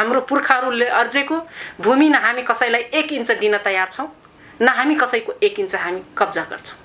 हाम्रो 0.00 0.20
पुर्खाहरूले 0.24 0.86
अर्जेको 0.96 1.36
भूमि 1.84 2.08
न 2.08 2.14
हामी 2.24 2.42
कसैलाई 2.42 2.82
एक 2.96 3.12
इन्च 3.12 3.30
दिन 3.40 3.56
तयार 3.64 3.88
छौँ 3.92 4.08
न 4.62 4.68
हामी 4.68 4.94
कसैको 4.96 5.32
एक 5.44 5.58
इन्च 5.60 5.74
हामी 5.76 6.00
कब्जा 6.18 6.44
गर्छौँ। 6.50 6.78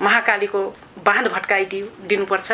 महाकालीको 0.00 0.60
बाँध 1.04 1.28
भट्काइदिउ 1.28 1.86
दिनुपर्छ। 2.08 2.52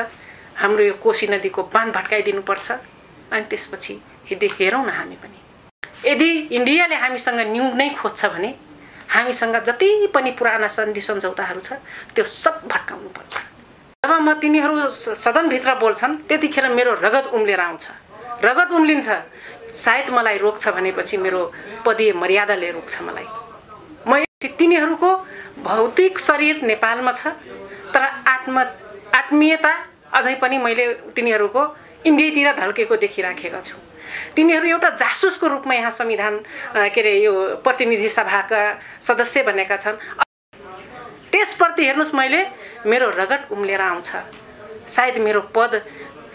हाम्रो 0.58 0.84
यो 0.84 0.94
कोशी 0.98 1.26
नदीको 1.28 1.62
बाँध 1.74 1.94
भट्काइदिनुपर्छ। 1.94 2.70
अनि 3.30 3.44
त्यसपछि 3.46 3.94
यदि 4.32 4.50
हेरौँ 4.58 4.84
न 4.86 4.90
हामी 4.90 5.16
पनि। 5.22 5.38
यदि 6.10 6.30
इन्डियाले 6.58 6.96
हामीसँग 7.06 7.40
न्यु 7.54 7.72
नै 7.78 7.88
खोज्छ 8.02 8.26
भने 8.26 8.54
हामीसँग 9.14 9.56
जति 9.70 10.10
पनि 10.14 10.30
पुराना 10.34 10.68
सन्धि 10.68 11.00
सम्झौताहरू 11.00 11.60
छ 11.60 11.78
त्यो 12.14 12.24
सब 12.26 12.62
भट्काउनुपर्छ। 12.66 13.34
जब 14.02 14.12
म 14.18 14.34
तिनीहरू 14.42 14.90
सदनभित्र 14.90 15.74
बोल्छन् 15.78 16.16
त्यतिखेर 16.28 16.68
मेरो 16.74 16.92
रगत 17.06 17.30
उम्लेर 17.38 17.60
आउँछ। 17.60 17.86
रगत 18.44 18.70
उम्लिन्छ। 18.72 19.08
सायद 19.74 20.10
मलाई 20.10 20.38
रोक्छ 20.38 20.68
भनेपछि 20.68 21.16
मेरो 21.16 21.40
पदीय 21.86 22.12
मर्यादाले 22.12 22.70
रोक्छ 22.70 22.94
मलाई। 23.02 23.26
म 24.06 24.24
तिनीहरूको 24.42 25.10
भौतिक 25.62 26.18
शरीर 26.18 26.62
नेपालमा 26.66 27.12
छ 27.12 27.26
तर 27.94 28.02
आत्म 28.26 28.54
आत्मीयता 29.14 29.72
अझै 30.18 30.34
पनि 30.42 30.58
मैले 30.58 30.84
तिनीहरूको 31.16 31.62
इन्डियातिर 32.04 32.52
धल्केको 32.58 32.96
देखिराखेका 32.96 33.60
छु। 33.60 33.76
तिनीहरू 34.36 34.66
एउटा 34.66 34.90
जासुसको 34.98 35.46
रूपमा 35.46 35.74
यहाँ 35.74 35.90
संविधान 35.90 36.34
के 36.92 37.00
अरे 37.00 37.12
यो 37.22 37.32
प्रतिनिधि 37.64 38.08
सभाका 38.08 38.60
सदस्य 39.00 39.42
बनेका 39.42 39.76
छन्। 39.76 39.96
त्यसप्रति 41.32 41.82
हेर्नुहोस् 41.86 42.14
मैले 42.14 42.40
मेरो 42.86 43.06
रगत 43.16 43.48
उम्लेर 43.52 43.80
आउँछ। 43.80 44.10
सायद 44.90 45.16
मेरो 45.22 45.40
पद 45.54 45.80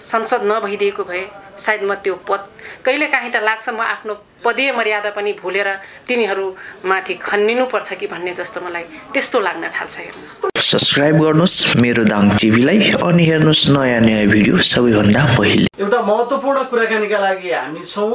संसद 0.02 0.42
नभइदिएको 0.48 1.04
भए 1.04 1.24
सायद 1.58 1.82
म 1.84 1.94
त्यो 2.04 2.16
पद 2.28 2.42
कहिलेकाहीँ 2.86 3.32
त 3.32 3.38
लाग्छ 3.44 3.70
म 3.70 3.80
आफ्नो 3.88 4.14
पदीय 4.44 4.72
मर्यादा 4.72 5.10
पनि 5.18 5.32
भुलेर 5.42 5.70
तिनीहरूमाथि 6.08 7.14
खन्निनुपर्छ 7.22 7.94
कि 8.00 8.08
भन्ने 8.08 8.34
जस्तो 8.38 8.62
मलाई 8.62 8.86
त्यस्तो 9.14 9.40
लाग्न 9.40 9.64
थाल्छ 9.76 9.96
हेर्नुहोस्। 9.98 10.62
सब्सक्राइब 10.68 11.16
गर्नुहोस् 11.24 11.78
मेरो 11.82 12.04
दाङ 12.06 12.24
टिभीलाई 12.38 12.78
अनि 13.02 13.24
हेर्नुहोस् 13.26 13.64
नयाँ 13.74 14.02
नयाँ 14.02 14.26
भिडियो 14.28 14.58
सबैभन्दा 14.58 15.22
पहिले। 15.38 15.68
एउटा 15.80 16.00
महत्त्वपूर्ण 16.02 16.64
कुराकानीका 16.70 17.20
लागि 17.20 17.50
हामी 17.52 17.84
छौँ 17.86 18.14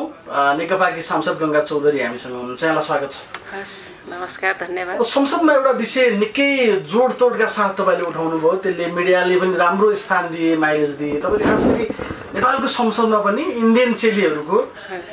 नेकपाकी 0.58 1.02
सांसद 1.02 1.36
गङ्गा 1.42 1.60
चौधरी 1.68 2.00
हामीसँग 2.02 2.34
हुनुहुन्छ। 2.34 2.62
यहाँलाई 2.62 2.86
स्वागत 2.86 3.10
छ। 3.10 3.18
हस् 3.52 3.76
नमस्कार 4.10 4.52
धन्यवाद। 4.62 5.02
संसदमा 5.02 5.52
एउटा 5.52 5.72
विषय 5.82 6.10
निकै 6.22 6.50
जोडतोडका 6.86 7.46
साथ 7.46 7.70
तपाईँले 7.78 8.04
उठाउनु 8.10 8.36
भयो। 8.38 8.56
त्यसले 8.64 8.86
मिडियाले 8.96 9.36
पनि 9.42 9.54
राम्रो 9.56 9.94
स्थान 9.94 10.24
दिए 10.32 10.56
माइलेज 10.56 10.90
दिए। 11.00 11.20
तपाईँले 11.20 11.44
खास 11.44 11.64
गरी 11.66 11.86
नेपालको 12.32 12.66
संसदमा 12.66 13.18
पनि 13.26 13.42
इन्डियन 13.42 13.92
चेलीहरूको 13.92 14.58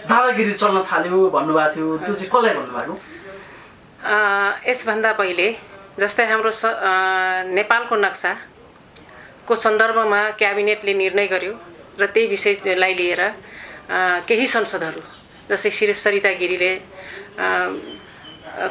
दादागिरी 0.09 0.53
चल्न 0.57 0.77
थाल्यो 0.89 1.17
भन्नुभएको 1.29 1.73
थियो। 1.75 1.87
त्यो 2.01 2.13
चाहिँ 2.17 2.29
कसलाई 2.33 2.53
भन्नुभएको? 2.57 2.93
यसभन्दा 4.69 5.11
पहिले 5.21 5.47
जस्तै 6.01 6.25
हाम्रो 6.31 6.51
नेपालको 7.57 7.95
नक्साको 8.05 9.53
सन्दर्भमा 9.65 10.21
क्याबिनेटले 10.39 10.93
निर्णय 10.93 11.27
गर्यो 11.33 11.53
र 11.99 12.05
त्यही 12.13 12.27
विषयलाई 12.33 12.93
लिएर 12.99 13.21
केही 14.25 14.47
संसदहरू 14.55 15.01
जस्तै 15.49 15.69
श्री 15.77 15.93
सरिता 15.93 16.31
गिरीले 16.41 16.71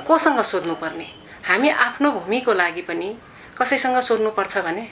कोसँग 0.07 0.41
सोध्नुपर्ने? 0.43 1.07
हामी 1.47 1.69
आफ्नो 1.71 2.09
भूमिको 2.19 2.53
लागि 2.53 2.83
पनि 2.89 3.09
कसैसँग 3.59 3.99
सोध्नुपर्छ 4.09 4.59
भने? 4.67 4.85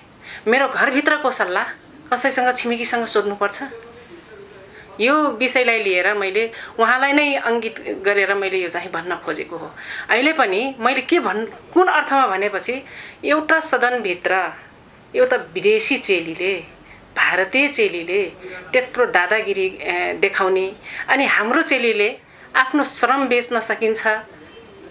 मेरो 0.47 0.67
घरभित्रको 0.69 1.31
सल्लाह 1.31 1.67
कसैसँग 2.13 2.49
छिमेकीसँग 2.55 3.05
सोध्नुपर्छ? 3.15 3.59
यो 5.01 5.15
विषयलाई 5.37 5.79
लिएर 5.83 6.13
मैले 6.15 6.45
उहाँलाई 6.79 7.13
नै 7.13 7.35
अङ्कित 7.49 7.77
गरेर 8.05 8.35
मैले 8.35 8.59
यो 8.63 8.69
चाहिँ 8.69 8.91
भन्न 8.93 9.17
खोजेको 9.25 9.57
हो। 9.57 9.71
अहिले 10.11 10.33
पनि 10.33 10.61
मैले 10.81 11.01
के 11.11 11.19
भन् 11.21 11.47
कुन 11.75 11.87
अर्थमा 11.89 12.27
भनेपछि 12.27 12.75
एउटा 13.25 13.61
सदनभित्र 13.61 14.33
एउटा 15.15 15.37
विदेशी 15.55 15.97
चेलीले 15.99 16.55
भारतीय 17.17 17.69
चेलीले 17.69 18.23
त्यत्रो 18.73 19.05
दादागिरी 19.09 19.69
देखाउने 20.21 20.67
अनि 21.09 21.25
हाम्रो 21.27 21.63
चेलीले 21.63 22.09
आफ्नो 22.57 22.85
श्रम 22.85 23.27
बेच्न 23.29 23.61
सकिन्छ 23.61 24.07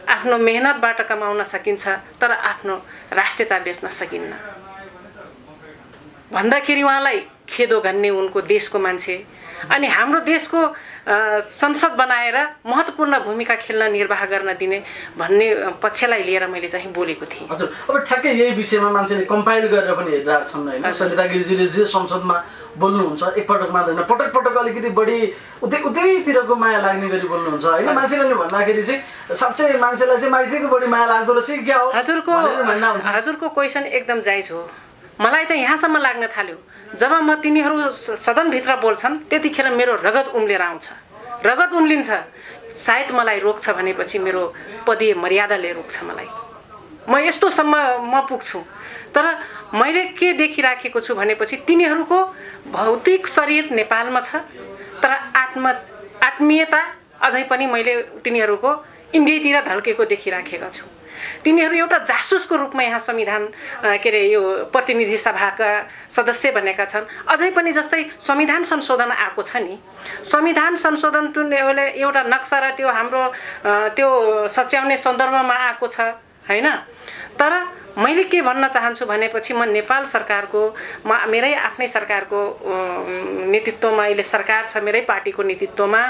आफ्नो 0.09 0.37
मेहनतबाट 0.37 1.01
कमाउन 1.09 1.43
सकिन्छ 1.43 1.87
तर 2.21 2.31
आफ्नो 2.31 2.75
राष्ट्रियता 3.13 3.57
बेच्न 3.59 3.89
सकिन्न। 3.89 4.33
भन्दाखेरि 6.33 6.81
उहाँलाई 6.83 7.19
खेदो 7.49 7.79
घन्ने 7.81 8.09
उनको 8.09 8.41
देशको 8.41 8.79
मान्छे 8.79 9.15
अनि 9.71 9.87
हाम्रो 9.87 10.19
देशको 10.25 10.59
संसद 11.05 11.91
बनाएर 11.97 12.37
महत्त्वपूर्ण 12.65 13.19
भूमिका 13.23 13.55
खेल्न 13.55 13.91
निर्वाह 13.91 14.25
गर्न 14.25 14.53
दिने 14.59 14.81
भन्ने 15.17 15.47
पक्षलाई 15.81 16.23
लिएर 16.23 16.47
मैले 16.47 16.67
चाहिँ 16.67 16.91
बोलेको 16.93 17.25
थिएँ। 17.25 17.47
हजुर 17.51 17.67
अब 17.89 17.97
ठ्याक्कै 18.03 18.31
यही 18.31 18.51
विषयमा 18.57 18.89
मान्छेले 18.89 19.25
कम्पाइल 19.25 19.67
गरेर 19.73 19.93
पनि 19.95 20.11
हेरिरहेको 20.11 20.49
छन् 20.49 20.67
होइन 20.69 20.91
सरिता 20.91 21.25
गिरिजीले 21.33 21.67
जे 21.69 21.85
संसदमा 21.85 22.35
बोल्नुहुन्छ 22.77 23.21
एकपटक 23.37 23.69
मात्रै 23.73 24.03
पटक 24.09 24.29
पटक 24.33 24.57
अलिकति 24.57 24.89
बढी 24.97 25.17
उतै 25.63 25.81
उतैतिरको 25.89 26.55
माया 26.55 26.79
लाग्ने 26.81 27.07
गरी 27.09 27.27
बोल्नुहुन्छ। 27.27 27.65
होइन 27.65 27.89
मान्छेले 27.93 28.33
भन्दाखेरि 28.33 28.83
चाहिँ 28.83 29.35
साँच्चै 29.35 29.77
मान्छेलाई 29.77 30.17
चाहिँ 30.17 30.31
माइतीको 30.31 30.67
बढी 30.73 30.87
माया 30.89 31.05
लाग्दो 31.05 31.33
रहेछ 31.33 31.63
क्या 31.65 31.77
हो? 31.77 31.91
हजुरको 31.91 32.33
हजुरको 32.33 33.49
क्वेसन 33.49 33.83
एकदम 33.93 34.21
जायज 34.21 34.49
हो। 34.51 34.61
मलाई 35.19 35.45
त 35.45 35.51
यहाँसम्म 35.51 35.97
लाग्न 35.97 36.27
थाल्यो। 36.27 36.57
जब 36.99 37.11
म 37.23 37.35
तिनीहरू 37.39 37.91
सदनभित्र 37.91 38.75
बोल्छन् 38.83 39.19
त्यतिखेर 39.29 39.69
मेरो 39.71 39.93
रगत 40.03 40.27
उम्लेर 40.35 40.61
आउँछ। 40.61 40.85
रगत 41.45 41.71
उम्लिन्छ। 41.73 42.09
सायद 42.75 43.11
मलाई 43.15 43.39
रोक्छ 43.39 43.69
भनेपछि 43.69 44.19
मेरो 44.19 44.43
पदीय 44.87 45.13
मर्यादाले 45.15 45.71
रोक्छ 45.73 46.03
मलाई। 46.03 46.27
म 47.07 47.13
यस्तोसम्म 47.23 47.75
म 48.11 48.13
पुग्छु। 48.27 48.59
तर 49.15 49.25
मैले 49.73 50.03
के 50.19 50.33
देखिराखेको 50.35 50.99
छु 50.99 51.15
भनेपछि 51.15 51.55
तिनीहरूको 51.67 52.19
भौतिक 52.75 53.27
शरीर 53.27 53.71
नेपालमा 53.71 54.21
छ 54.21 54.43
तर 54.99 55.11
आत्म 55.35 55.63
आत्मीयता 56.27 56.81
अझै 57.23 57.43
पनि 57.47 57.65
मैले 57.71 57.93
तिनीहरूको 58.19 58.71
इन्डियातिर 59.15 59.55
धल्केको 59.63 60.03
देखिराखेका 60.05 60.69
छु। 60.69 60.85
तिनीहरू 61.43 61.75
एउटा 61.75 61.97
जासुसको 62.09 62.55
रूपमा 62.55 62.83
यहाँ 62.83 62.99
संविधान 62.99 63.43
के 64.03 64.09
अरे 64.09 64.21
यो 64.29 64.41
प्रतिनिधि 64.73 65.17
सभाका 65.17 65.69
सदस्य 66.09 66.51
बनेका 66.51 66.85
छन्। 66.85 67.05
अझै 67.27 67.49
पनि 67.51 67.71
जस्तै 67.71 68.01
संविधान 68.19 68.63
संशोधन 68.63 69.11
आएको 69.11 69.41
छ 69.41 69.55
नि। 69.65 69.77
संविधान 70.23 70.75
संशोधन 70.75 71.25
एउटा 71.95 72.21
नक्सा 72.23 72.57
र 72.59 72.71
त्यो 72.77 72.89
हाम्रो 72.89 73.23
त्यो 73.95 74.09
सच्याउने 74.47 74.97
सन्दर्भमा 74.97 75.55
आएको 75.67 75.87
छ 75.87 75.99
होइन? 76.49 76.67
तर 77.39 77.51
मैले 77.97 78.23
के 78.27 78.41
भन्न 78.41 78.67
चाहन्छु 78.67 79.05
भनेपछि 79.05 79.53
म 79.53 79.63
नेपाल 79.71 80.05
सरकारको 80.05 80.61
म 81.07 81.19
मेरै 81.31 81.53
आफ्नै 81.67 81.87
सरकारको 81.87 82.39
नेतृत्वमा 83.51 84.03
अहिले 84.03 84.23
सरकार 84.25 84.67
छ 84.67 84.83
मेरै 84.83 85.01
पार्टीको 85.07 85.43
नेतृत्वमा 85.43 86.01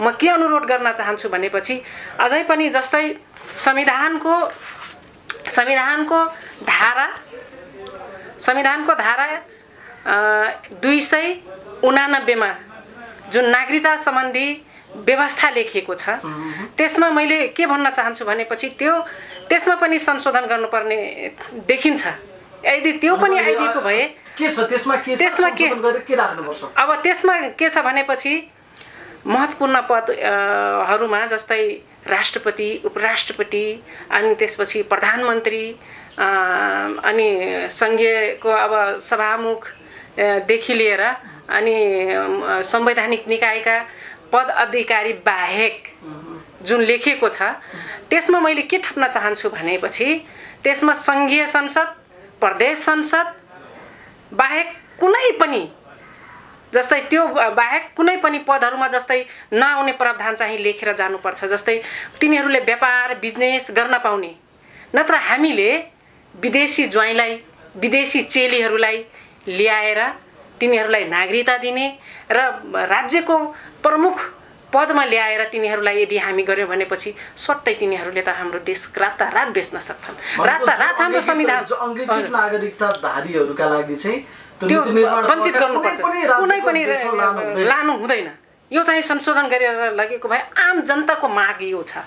म 0.00 0.10
के 0.20 0.28
अनुरोध 0.30 0.64
गर्न 0.64 0.92
चाहन्छु 0.92 1.28
भनेपछि 1.28 1.80
अझै 2.20 2.42
पनि 2.48 2.68
जस्तै 2.76 3.04
संविधानको 3.64 4.34
संविधानको 5.50 6.24
धारा 6.64 7.08
संविधानको 8.40 8.94
धारा 8.96 9.26
दुई 10.80 11.00
सय 11.02 11.36
उनानब्बेमा 11.84 12.54
जुन 13.32 13.48
नागरिकता 13.50 13.96
सम्बन्धी 14.04 14.48
व्यवस्था 14.96 15.50
लेखिएको 15.50 15.94
छ। 15.94 16.08
त्यसमा 16.78 17.10
मैले 17.10 17.38
के 17.56 17.66
भन्न 17.66 17.90
चाहन्छु 17.90 18.24
भनेपछि 18.24 18.68
त्यो 18.78 18.94
त्यसमा 19.48 19.74
पनि 19.82 19.98
संशोधन 19.98 20.44
गर्नुपर्ने 20.46 20.98
देखिन्छ। 21.68 22.02
यदि 22.64 22.92
त्यो 23.02 23.16
पनि 23.16 23.38
आइदिएको 23.38 23.80
भए 23.80 24.02
के 24.38 24.48
छ? 24.52 24.60
त्यसमा 24.70 24.96
के 25.04 25.16
त्यसमा 25.16 25.50
के 25.58 25.66
अब 25.68 27.00
त्यसमा 27.02 27.34
के 27.58 27.68
छ 27.70 27.78
भनेपछि 27.84 28.34
महत्त्वपूर्ण 29.26 29.80
पदहरूमा 29.90 31.20
जस्तै 31.26 31.64
राष्ट्रपति 32.06 32.68
उपराष्ट्रपति 32.84 33.64
अनि 34.12 34.34
त्यसपछि 34.40 34.82
प्रधानमन्त्री 34.92 35.64
अनि 37.08 37.28
सङ्घीयको 37.72 38.50
अब 38.64 38.72
सभामुखदेखि 39.08 40.74
लिएर 40.74 41.02
अनि 41.56 41.76
संवैधानिक 42.64 43.28
निकायका 43.28 43.76
पद 44.34 44.50
अधिकारी 44.58 45.12
बाहेक 45.26 45.88
जुन 46.66 46.80
लेखिएको 46.82 47.28
छ 47.28 47.54
त्यसमा 48.10 48.40
मैले 48.40 48.62
के 48.72 48.78
थप्न 48.84 49.08
चाहन्छु 49.08 49.50
भनेपछि 49.50 50.08
त्यसमा 50.64 50.94
सङ्घीय 51.00 51.46
संसद 51.46 51.94
प्रदेश 52.40 52.78
संसद 52.78 53.32
बाहेक 54.34 54.68
कुनै 55.00 55.30
पनि 55.40 55.62
जस्तै 56.74 57.00
त्यो 57.10 57.26
बाहेक 57.56 57.84
कुनै 57.96 58.16
पनि 58.22 58.38
पदहरूमा 58.48 58.88
जस्तै 58.94 59.18
नआउने 59.52 59.92
प्रावधान 60.00 60.34
चाहिँ 60.36 60.58
लेखेर 60.58 60.92
जानुपर्छ 61.00 61.44
जस्तै 61.52 61.76
तिनीहरूले 62.20 62.60
व्यापार 62.70 63.14
बिजनेस 63.20 63.70
गर्न 63.76 63.98
पाउने। 63.98 64.32
नत्र 64.94 65.14
हामीले 65.28 65.70
विदेशी 66.34 66.86
ज्वाइँलाई 66.88 67.38
विदेशी 67.76 68.22
चेलीहरूलाई 68.34 68.98
ल्याएर 69.48 70.00
तिनीहरूलाई 70.60 71.04
नागरिकता 71.08 71.56
दिने 71.58 71.86
र 72.30 72.38
राज्यको 72.94 73.36
प्रमुख 73.82 74.16
पदमा 74.74 75.04
ल्याएर 75.04 75.42
तिनीहरूलाई 75.54 76.02
यदि 76.02 76.18
हामी 76.18 76.42
गऱ्यौँ 76.42 76.68
भनेपछि 76.68 77.10
सट्टै 77.36 77.74
तिनीहरूले 77.78 78.22
त 78.22 78.28
हाम्रो 78.34 78.58
देश 78.66 78.92
रातारात 78.98 79.48
बेच्न 79.54 79.78
सक्छन्। 79.78 80.16
रातारात 80.42 81.00
हाम्रो 81.00 81.20
संविधान 81.20 81.62
नागरिकताधारीहरूका 82.34 83.66
लागि 83.70 83.96
चाहिँ 83.96 84.18
त्यो 84.66 84.80
वञ्चित 85.30 85.54
गर्नुपर्छ। 85.62 86.00
कुनै 86.42 86.60
पनि। 86.66 86.82
लानु 87.70 87.92
हुँदैन। 88.02 88.28
यो 88.70 88.82
चाहिँ 88.82 89.02
संशोधन 89.02 89.46
गरेर 89.46 89.94
लगेको 89.94 90.28
भए 90.28 90.42
आम 90.58 90.80
जनताको 90.82 91.28
माग 91.28 91.62
यो 91.62 91.82
छ। 91.82 92.02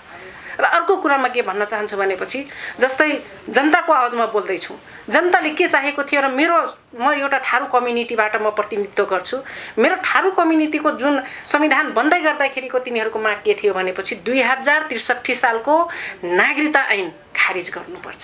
र 0.60 0.64
अर्को 0.66 0.96
कुरामा 0.98 1.28
के 1.30 1.42
भन्न 1.42 1.66
चाहन्छु 1.66 1.98
भनेपछि 1.98 2.40
जस्तै 2.80 3.10
जनताको 3.50 3.94
आवाजमा 3.94 4.26
बोल्दैछु। 4.26 4.74
जनताले 5.10 5.50
के 5.54 5.68
चाहेको 5.68 6.04
थियो 6.04 6.22
र 6.22 6.28
मेरो 6.28 6.58
म 7.00 7.12
एउटा 7.14 7.38
ठाडो 7.38 7.66
कम्युनिटीबाट 7.74 8.36
म 8.42 8.50
प्रतिनिधित्व 8.52 9.06
गर्छु। 9.06 9.38
मेरो 9.78 9.96
ठाडो 10.04 10.32
कम्युनिटीको 10.32 10.92
जुन 10.98 11.22
संविधान 11.46 11.94
बन्दै 11.94 12.20
गर्दाखेरिको 12.22 12.80
तिनीहरूको 12.80 13.20
माग 13.20 13.38
के 13.46 13.54
थियो 13.54 13.74
भनेपछि 13.74 14.16
दुई 14.26 14.42
हजार 14.42 14.88
त्रिसठी 14.90 15.36
सालको 15.36 15.76
नागरिकता 16.24 16.82
ऐन 16.92 17.12
खारिज 17.36 17.72
गर्नुपर्छ। 17.76 18.24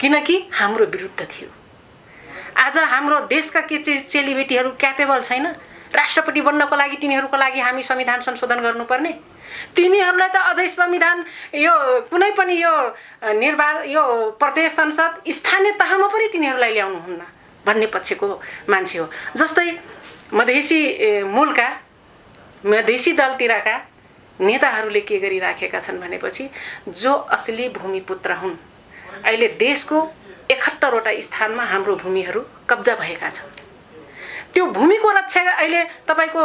किनकि 0.00 0.36
हाम्रो 0.52 0.84
विरुद्ध 0.84 1.20
थियो। 1.22 1.48
आज 2.56 2.76
हाम्रो 2.78 3.20
देशका 3.26 3.60
के 3.60 3.78
चेलीबेटीहरू 3.78 4.70
क्यापेबल 4.80 5.22
छैन? 5.22 5.46
राष्ट्रपति 5.94 6.40
बन्नको 6.40 6.76
लागि 6.76 6.96
तिनीहरूको 6.96 7.36
लागि 7.36 7.60
हामी 7.60 7.82
संविधान 7.82 8.20
संशोधन 8.20 8.60
गर्नुपर्ने? 8.60 9.12
तिनीहरूलाई 9.76 10.28
त 10.28 10.36
अझै 10.50 10.66
संविधान 10.68 11.24
यो 11.54 11.72
कुनै 12.10 12.30
पनि 12.38 12.54
यो 12.62 12.74
निर्वा 13.40 13.68
यो 13.86 14.02
प्रदेश 14.40 14.72
संसद 14.72 15.32
स्थानीय 15.32 15.72
तहमा 15.80 16.06
पनि 16.08 16.28
तिनीहरूलाई 16.32 16.72
ल्याउनुहुन्न 16.72 17.22
भन्ने 17.66 17.86
पक्षको 17.94 18.28
मान्छे 18.68 18.98
हो। 18.98 19.06
जस्तै 19.36 19.68
मधेसी 20.32 20.80
मूलका 21.24 21.68
मधेसी 22.66 23.12
दलतिरका 23.12 23.76
नेताहरूले 24.40 25.00
के 25.00 25.18
गरिराखेका 25.18 25.80
छन् 25.80 26.00
भनेपछि 26.00 26.48
जो 27.02 27.12
असली 27.36 27.68
भूमिपुत्र 27.78 28.32
हुन् 28.42 28.56
अहिले 29.24 29.48
देशको 29.58 29.98
एकहत्तरवटा 30.50 31.10
स्थानमा 31.20 31.64
हाम्रो 31.64 31.94
भूमिहरू 32.02 32.40
कब्जा 32.68 32.94
भएका 32.94 33.30
छन्। 33.30 33.65
त्यो 34.54 34.64
भूमिको 34.72 35.10
रक्षा 35.10 35.40
अहिले 35.52 35.82
तपाईँको 36.08 36.40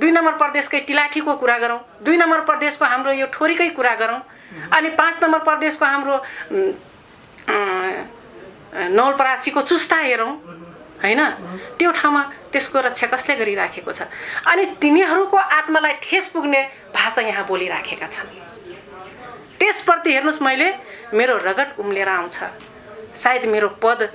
दुई 0.00 0.10
नम्बर 0.10 0.34
प्रदेशकै 0.42 0.80
टिलाठीको 0.88 1.32
कुरा 1.36 1.58
गरौँ 1.58 1.80
दुई 2.04 2.16
नम्बर 2.16 2.40
प्रदेशको 2.48 2.84
हाम्रो 2.84 3.12
यो 3.12 3.26
ठोरीकै 3.32 3.68
कुरा 3.76 3.94
गरौँ 4.02 4.20
अनि 4.72 4.88
पाँच 5.00 5.22
नम्बर 5.22 5.38
प्रदेशको 5.48 5.84
हाम्रो 5.84 6.16
नवलपरासीको 8.92 9.60
चुस्ता 9.62 9.96
हेरौँ 9.96 10.32
होइन? 11.02 11.20
त्यो 11.78 11.90
ठाउँमा 11.92 12.22
त्यसको 12.52 12.80
रक्षा 12.80 13.06
कसले 13.10 13.34
गरिराखेको 13.36 13.92
छ? 13.92 14.06
अनि 14.46 14.64
तिनीहरूको 14.78 15.36
आत्मालाई 15.36 15.94
ठेस 16.02 16.30
पुग्ने 16.30 16.60
भाषा 16.94 17.22
यहाँ 17.26 17.46
बोलिराखेका 17.46 18.06
छन्। 18.06 18.28
त्यसप्रति 19.58 20.10
हेर्नुहोस् 20.12 20.42
मैले 20.42 20.68
मेरो 21.12 21.36
रगत 21.42 21.74
उम्लेर 21.82 22.08
आउँछ। 22.08 22.38
सायद 23.18 23.44
मेरो 23.50 23.68
पद 23.82 24.08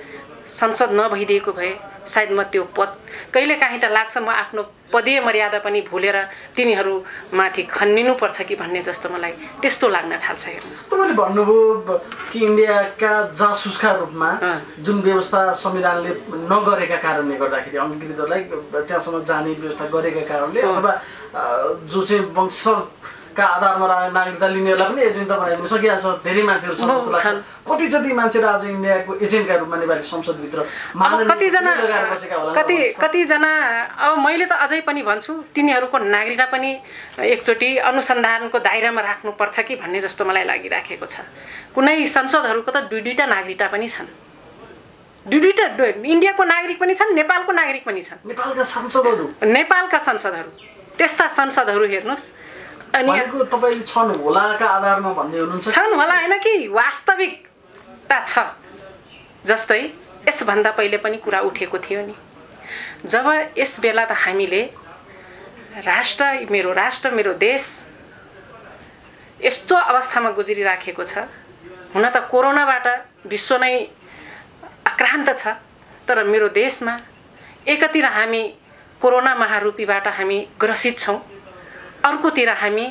संसद 0.48 0.90
नभइदिएको 0.96 1.52
भए 1.52 1.72
सायद 2.08 2.30
म 2.32 2.42
त्यो 2.52 2.64
पद 2.76 2.90
कहिलेकाहीँ 3.34 3.80
त 3.80 3.84
लाग्छ 3.92 4.16
म 4.18 4.28
आफ्नो 4.32 4.62
पदीय 4.92 5.20
मर्यादा 5.20 5.58
पनि 5.60 5.80
भुलेर 5.84 6.16
तिनीहरूमाथि 6.56 7.62
खन्निनुपर्छ 7.68 8.38
कि 8.48 8.54
भन्ने 8.56 8.80
जस्तो 8.88 9.08
मलाई 9.12 9.32
त्यस्तो 9.60 9.86
लाग्न 9.88 10.12
थाल्छ 10.16 10.44
हेर्नुहोस् 10.48 10.88
तपाईँले 10.88 11.14
भन्नुभयो 11.20 11.98
कि 12.32 12.38
इन्डियाका 12.40 13.12
जासुसका 13.36 13.90
रूपमा। 14.00 14.30
जुन 14.80 14.96
व्यवस्था 15.04 15.40
संविधानले 15.52 16.10
नगरेका 16.48 16.98
कारणले 17.04 17.36
गर्दाखेरि 17.36 17.76
अङ्गीकृतहरूलाई 17.76 18.42
त्यहाँसम्म 18.88 19.24
जाने 19.28 19.52
व्यवस्था 19.60 19.86
गरेका 19.92 20.24
कारणले 20.30 20.60
अथवा 20.62 20.92
जो 21.92 22.00
चाहिँ 22.08 22.24
वंशका 23.38 23.54
आधारमा 23.56 23.86
नागरिकता 24.10 24.46
लिनेहरूलाई 24.50 24.90
पनि 24.90 25.02
एजेन्ट 25.14 25.30
त 25.30 25.34
बनाइदिन 25.38 25.66
सकिहाल्छ। 25.70 26.06
धेरै 26.26 26.42
मान्छेहरू 26.42 26.74
छन् 26.74 26.90
जस्तो 26.90 27.10
लाग्छ। 27.14 27.26
कति 27.70 27.86
जति 27.86 28.12
मान्छेहरू 28.18 28.48
आज 28.48 28.64
इन्डियाको 28.66 29.12
एजेन्टका 29.22 29.54
रूपमा 29.62 29.76
नेपाली 29.78 30.02
संसदभित्र 30.02 30.58
कतिजना 31.30 31.72
कति 32.58 32.76
कतिजना 32.98 33.52
अब 33.94 34.18
मैले 34.18 34.46
त 34.46 34.52
अझै 34.58 34.80
पनि 34.82 35.02
भन्छु 35.06 35.32
तिनीहरूको 35.54 35.98
नागरिकता 35.98 36.46
पनि 36.50 36.70
एकचोटि 37.14 37.70
अनुसन्धानको 37.78 38.58
दायरामा 38.58 39.00
राख्नुपर्छ 39.06 39.56
कि 39.60 39.74
भन्ने 39.78 40.00
जस्तो 40.02 40.24
मलाई 40.26 40.44
लागिराखेको 40.50 41.06
छ। 41.06 41.22
कुनै 41.74 41.94
संसदहरूको 42.06 42.70
त 42.74 42.90
दुई 42.90 43.00
दुईवटा 43.06 43.26
नागरिकता 43.26 43.66
पनि 43.70 43.86
छन्। 43.86 44.08
दुई 45.26 45.40
दुईवटा 45.40 45.84
इन्डियाको 45.94 46.42
नागरिक 46.42 46.78
पनि 46.82 46.94
छन् 46.98 47.14
नेपालको 47.14 47.52
नागरिक 47.54 47.84
पनि 47.86 48.02
छन्। 48.02 48.18
नेपालका 48.26 48.64
सांसदहरू? 48.74 49.24
नेपालका 49.46 49.98
संसदहरू। 50.08 50.50
त्यस्ता 50.98 51.26
संसदहरू 51.38 51.86
हेर्नुहोस्। 51.86 52.26
अनि 52.94 53.12
तपाईँले 53.52 53.84
छन् 53.84 54.10
होलाका 54.22 54.66
आधारमा 54.66 55.12
भन्दै 55.12 55.38
हुनुहुन्छ? 55.38 55.68
छन् 55.68 55.94
होला 55.94 56.14
होइन 56.18 56.34
कि? 56.38 56.54
वास्तविकता 56.68 58.18
छ। 58.24 58.32
जस्तै 59.46 59.82
यसभन्दा 60.28 60.70
पहिले 60.78 60.96
पनि 61.04 61.16
कुरा 61.24 61.40
उठेको 61.48 61.78
थियो 61.78 62.00
नि। 62.06 62.14
जब 63.06 63.26
यस 63.58 63.80
बेला 63.80 64.04
त 64.04 64.12
हामीले 64.12 64.62
राष्ट्र 65.84 66.48
मेरो 66.50 66.72
राष्ट्र 66.72 67.10
मेरो 67.10 67.32
देश 67.38 67.64
यस्तो 69.40 69.74
अवस्थामा 69.74 70.30
गुज्रिराखेको 70.34 71.04
छ। 71.04 71.28
हुन 71.94 72.04
त 72.10 72.16
कोरोनाबाट 72.30 72.86
विश्व 73.26 73.56
नै 73.56 73.74
आक्रान्त 74.86 75.28
छ। 75.38 75.54
तर 76.08 76.24
मेरो 76.24 76.48
देशमा 76.48 76.94
एकातिर 77.68 78.06
हामी 78.06 78.42
कोरोना 79.00 79.34
महारूपीबाट 79.34 80.06
हामी 80.18 80.38
ग्रसित 80.60 80.98
छौँ। 80.98 81.18
अर्कोतिर 82.04 82.50
हामी 82.50 82.86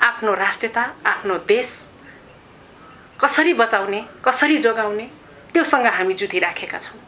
आफ्नो 0.00 0.34
राष्ट्रियता 0.34 0.82
आफ्नो 1.06 1.34
देश 1.48 1.68
कसरी 3.20 3.52
बचाउने 3.54 4.00
कसरी 4.24 4.58
जोगाउने 4.58 5.06
त्योसँग 5.52 5.86
हामी 5.86 6.14
जुधिराखेका 6.14 6.78
छौँ। 6.78 7.00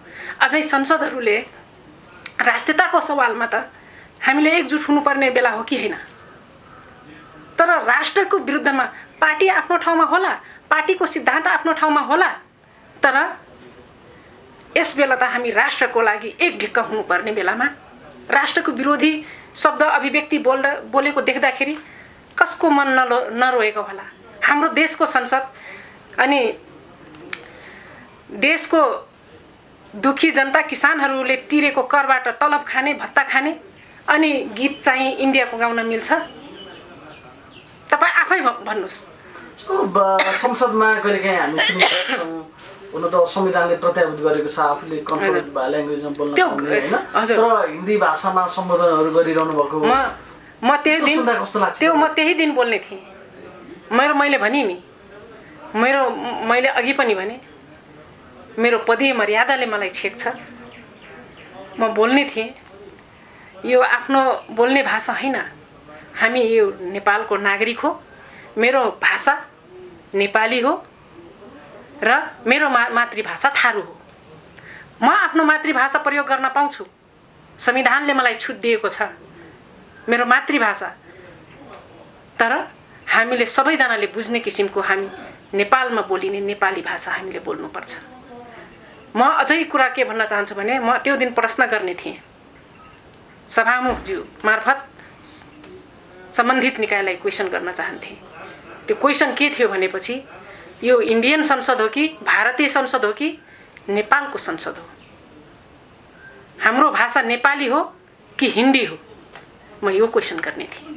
अझै 0.44 0.62
संसदहरूले 0.62 1.36
राष्ट्रियताको 2.48 3.00
सवालमा 3.00 3.46
त 3.46 3.54
हामीले 4.26 4.50
एकजुट 4.58 4.82
हुनुपर्ने 4.88 5.30
बेला 5.30 5.50
हो 5.50 5.62
कि 5.62 5.76
होइन? 5.76 5.94
तर 7.58 7.68
राष्ट्रको 7.84 8.38
विरुद्धमा 8.38 8.84
पार्टी 9.20 9.48
आफ्नो 9.48 9.76
ठाउँमा 9.76 10.04
होला 10.04 10.32
पार्टीको 10.70 11.06
सिद्धान्त 11.06 11.46
आफ्नो 11.46 11.72
ठाउँमा 11.80 12.00
होला 12.10 12.28
तर 13.02 13.16
यस 14.76 14.96
बेला 14.96 15.16
त 15.16 15.22
हामी 15.32 15.50
राष्ट्रको 15.50 16.00
लागि 16.02 16.34
एक 16.40 16.58
ढिक्क 16.58 16.78
हुनुपर्ने 16.78 17.32
बेलामा 17.32 17.66
राष्ट्रको 18.30 18.72
विरोधी 18.72 19.12
शब्द 19.54 19.82
अभिव्यक्ति 19.82 20.38
बोल्दा 20.38 20.70
बोलेको 20.92 21.20
देख्दाखेरि 21.20 21.74
कसको 22.38 22.70
मन 22.70 22.88
नलो 22.98 23.18
नरोएको 23.36 23.82
होला? 23.82 24.02
हाम्रो 24.42 24.68
देशको 24.72 25.06
संसद 25.06 25.42
अनि 26.18 26.40
देशको 28.40 28.80
दुखी 29.94 30.30
जनता 30.30 30.60
किसानहरूले 30.62 31.36
तिरेको 31.50 31.82
करबाट 31.82 32.28
तलब 32.40 32.64
खाने 32.68 32.94
भत्ता 32.94 33.22
खाने 33.22 33.52
अनि 34.08 34.32
गीत 34.56 34.82
चाहिँ 34.84 35.16
इन्डियाको 35.16 35.56
गाउन 35.56 35.86
मिल्छ? 35.86 36.12
तपाईँ 37.90 38.12
आफै 38.20 38.40
भन्नुहोस्। 38.40 39.00
संसदमा 39.62 40.88
कहिलेकाहीँ 41.00 41.38
हामी 41.38 41.58
सुन्ने 41.60 41.86
गर्छौँ 41.86 42.40
हुन 42.92 43.04
त 43.08 43.14
संविधानले 43.34 43.76
प्रत्याभूत 43.82 44.20
गरेको 44.20 44.48
छ 44.52 44.58
आफूले 44.60 44.96
कन्ट्रोल। 45.08 45.36
ल्याङ्ग्वेजमा 45.72 46.10
बोल्न 46.18 46.32
होइन। 46.36 46.94
तर 47.28 47.44
हिन्दी 47.72 47.96
भाषामा 48.04 48.42
सम्बोधनहरू 48.56 49.10
गरिरहनु 49.16 49.52
भएको 49.58 49.76
म 49.80 50.76
त्यही 50.84 51.00
दिन 51.00 51.18
कस्तो 51.24 51.58
लाग्छ? 51.58 51.78
त्यो 51.78 51.94
म? 51.94 52.06
त्यही 52.16 52.34
दिन 52.34 52.50
बोल्ने 52.54 52.78
थिएँ। 52.84 53.00
मेरो 53.96 54.14
मैले 54.14 54.38
भने 54.38 54.62
नि। 54.62 54.76
मेरो 55.74 56.02
मैले 56.44 56.68
अघि 56.68 56.92
पनि 56.92 57.14
भने 57.14 57.36
मेरो 58.60 58.78
पदीय 58.88 59.12
मर्यादाले 59.16 59.66
मलाई 59.66 59.90
छेक 59.90 60.14
छ 60.20 60.36
म 61.80 61.88
बोल्ने 61.96 62.24
थिएँ। 62.28 62.48
यो 63.64 63.80
आफ्नो 63.80 64.20
बोल्ने 64.52 64.82
भाषा 64.82 65.12
होइन। 65.12 65.36
हामी 66.20 66.40
यो 66.42 66.64
नेपालको 66.92 67.36
नागरिक 67.36 67.78
हो। 67.80 67.90
मेरो 68.60 68.80
भाषा 69.00 69.34
नेपाली 70.14 70.60
हो। 70.60 70.72
र 72.02 72.10
मेरो 72.46 72.68
मा 72.68 72.88
मातृभाषा 72.88 73.48
थारू 73.56 73.80
हो। 73.80 73.98
म 75.02 75.08
आफ्नो 75.08 75.44
मातृभाषा 75.44 75.98
प्रयोग 75.98 76.26
गर्न 76.26 76.48
पाउँछु। 76.48 76.84
संविधानले 77.58 78.14
मलाई 78.14 78.34
छुट 78.34 78.56
दिएको 78.60 78.88
छ 78.88 79.02
मेरो 80.08 80.24
मातृभाषा। 80.26 80.88
तर 82.38 82.52
हामीले 83.08 83.46
सबैजनाले 83.46 84.06
बुझ्ने 84.06 84.40
किसिमको 84.40 84.80
हामी 84.80 85.08
नेपालमा 85.54 86.02
बोलिने 86.08 86.40
नेपाली 86.40 86.82
भाषा 86.82 87.10
हामीले 87.12 87.38
बोल्नुपर्छ। 87.38 87.92
म 89.16 89.20
अझै 89.22 89.62
कुरा 89.70 89.88
के 89.94 90.04
भन्न 90.04 90.26
चाहन्छु 90.26 90.54
भने 90.54 90.78
म 90.78 90.98
त्यो 91.04 91.16
दिन 91.16 91.32
प्रश्न 91.38 91.66
गर्ने 91.66 91.94
थिएँ। 91.94 92.18
सभामुखज्यू 93.50 94.20
मार्फत 94.44 94.78
सम्बन्धित 96.34 96.78
निकायलाई 96.80 97.16
क्वेसन 97.22 97.48
गर्न 97.48 97.72
चाहन्थेँ। 97.72 98.16
त्यो 98.86 98.96
क्वेसन 98.96 99.34
के 99.34 99.50
थियो 99.54 99.68
भनेपछि 99.68 100.14
यो 100.82 101.00
इन्डियन 101.00 101.42
संसद 101.42 101.80
हो 101.80 101.88
कि 101.88 102.06
भारतीय 102.22 102.68
संसद 102.68 103.04
हो 103.04 103.12
कि 103.12 103.38
नेपालको 103.88 104.38
संसद 104.38 104.76
हो? 104.78 104.84
हाम्रो 106.62 106.90
भाषा 106.90 107.22
नेपाली 107.22 107.66
हो 107.68 107.80
कि 108.38 108.48
हिन्दी 108.50 108.84
हो? 108.84 108.96
म 109.84 109.90
यो 109.90 110.06
क्वेसन 110.06 110.38
गर्ने 110.40 110.64
थिएँ। 110.64 110.94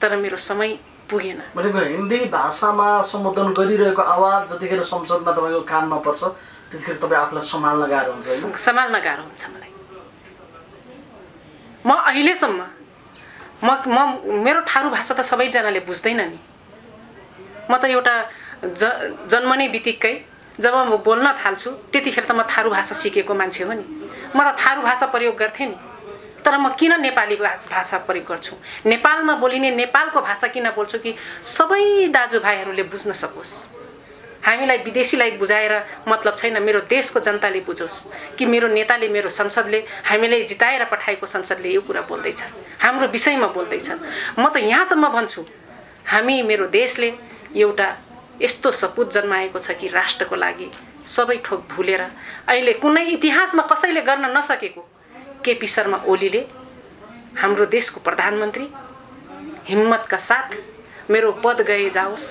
तर 0.00 0.16
मेरो 0.16 0.36
समय 0.36 0.78
पुगेन। 1.10 1.40
भनेको 1.56 1.78
हिन्दी 1.78 2.18
भाषामा 2.32 2.88
सम्बोधन 3.02 3.52
गरिरहेको 3.52 4.02
आवाज 4.02 4.52
जतिखेर 4.52 4.82
संसदमा 4.82 5.32
तपाईँको 5.32 5.60
कानमा 5.68 5.98
पर्छ 6.04 6.22
त्यतिखेर 6.72 6.96
तपाईँ 6.96 7.20
आफूलाई 7.20 7.44
सम्हाल्न 7.44 7.86
गाह्रो 7.92 8.12
हुन्छ 8.12 8.56
सम्हाल्न 8.56 8.96
गाह्रो 9.04 9.22
हुन्छ 9.24 9.42
मलाई। 9.52 9.72
म 11.86 11.90
अहिलेसम्म 11.92 12.60
म 13.64 13.68
म 13.88 13.98
मेरो 14.44 14.60
ठाडो 14.68 14.88
भाषा 14.90 15.14
त 15.14 15.20
सबैजनाले 15.24 15.80
बुझ्दैन 15.88 16.20
नि। 16.20 16.38
म 17.70 17.76
त 17.76 17.84
एउटा 17.88 18.14
ज 18.64 18.82
जन्मने 19.30 19.68
बित्तिकै 19.68 20.14
जब 20.60 20.74
म 20.74 20.96
बोल्न 21.06 21.26
थाल्छु 21.38 21.70
त्यतिखेर 21.92 22.24
त 22.24 22.32
म 22.32 22.42
थारू 22.50 22.70
भाषा 22.70 22.94
सिकेको 22.94 23.34
मान्छे 23.34 23.64
हो 23.64 23.72
नि। 23.72 23.84
म 24.34 24.38
त 24.42 24.58
थारू 24.58 24.82
भाषा 24.82 25.06
प्रयोग 25.14 25.36
गर्थेँ 25.36 25.66
नि। 25.66 25.76
तर 26.44 26.58
म 26.58 26.74
किन 26.78 27.00
नेपाली 27.00 27.36
भाषा 27.36 27.98
प्रयोग 28.06 28.26
गर्छु? 28.26 28.54
नेपालमा 28.86 29.34
बोलिने 29.42 29.70
नेपालको 29.78 30.20
भाषा 30.20 30.46
किन 30.54 30.70
बोल्छु 30.74 30.98
कि 30.98 31.14
सबै 31.42 32.08
दाजुभाइहरूले 32.10 32.82
बुझ्न 32.90 33.12
सकोस्। 33.12 33.52
हामीलाई 34.38 34.78
विदेशीलाई 34.86 35.30
बुझाएर 35.38 35.74
मतलब 36.08 36.36
छैन 36.38 36.62
मेरो 36.62 36.80
देशको 36.90 37.20
जनताले 37.20 37.60
बुझोस् 37.60 38.36
कि 38.38 38.46
मेरो 38.46 38.68
नेताले 38.68 39.08
मेरो 39.08 39.28
संसदले 39.30 39.78
हामीलाई 40.10 40.42
जिताएर 40.50 40.84
पठाएको 40.90 41.26
संसदले 41.26 41.68
यो 41.74 41.80
कुरा 41.82 42.02
बोल्दैछ। 42.10 42.40
हाम्रो 42.82 43.06
विषयमा 43.14 43.46
बोल्दैछन् 43.54 44.00
म 44.38 44.48
त 44.50 44.56
यहाँसम्म 44.62 45.08
भन्छु 45.14 45.42
हामी 46.06 46.42
मेरो 46.42 46.66
देशले 46.70 47.08
एउटा 47.54 47.86
यस्तो 48.42 48.70
सपुत 48.72 49.12
जन्माएको 49.12 49.58
छ 49.58 49.70
कि 49.80 49.88
राष्ट्रको 49.88 50.36
लागि 50.36 50.70
सबै 51.16 51.36
ठोक 51.44 51.60
भुलेर 51.74 52.02
अहिले 52.02 52.72
कुनै 52.82 53.04
इतिहासमा 53.16 53.62
कसैले 53.72 54.02
गर्न 54.08 54.24
नसकेको 54.36 54.82
केपी 55.44 55.66
शर्मा 55.74 55.98
ओलीले 56.12 56.42
हाम्रो 57.42 57.66
देशको 57.76 58.00
प्रधानमन्त्री 58.06 58.66
हिम्मतका 59.68 60.18
साथ 60.28 60.48
मेरो 61.10 61.32
पद 61.44 61.60
गए 61.68 61.88
जाओस् 61.90 62.28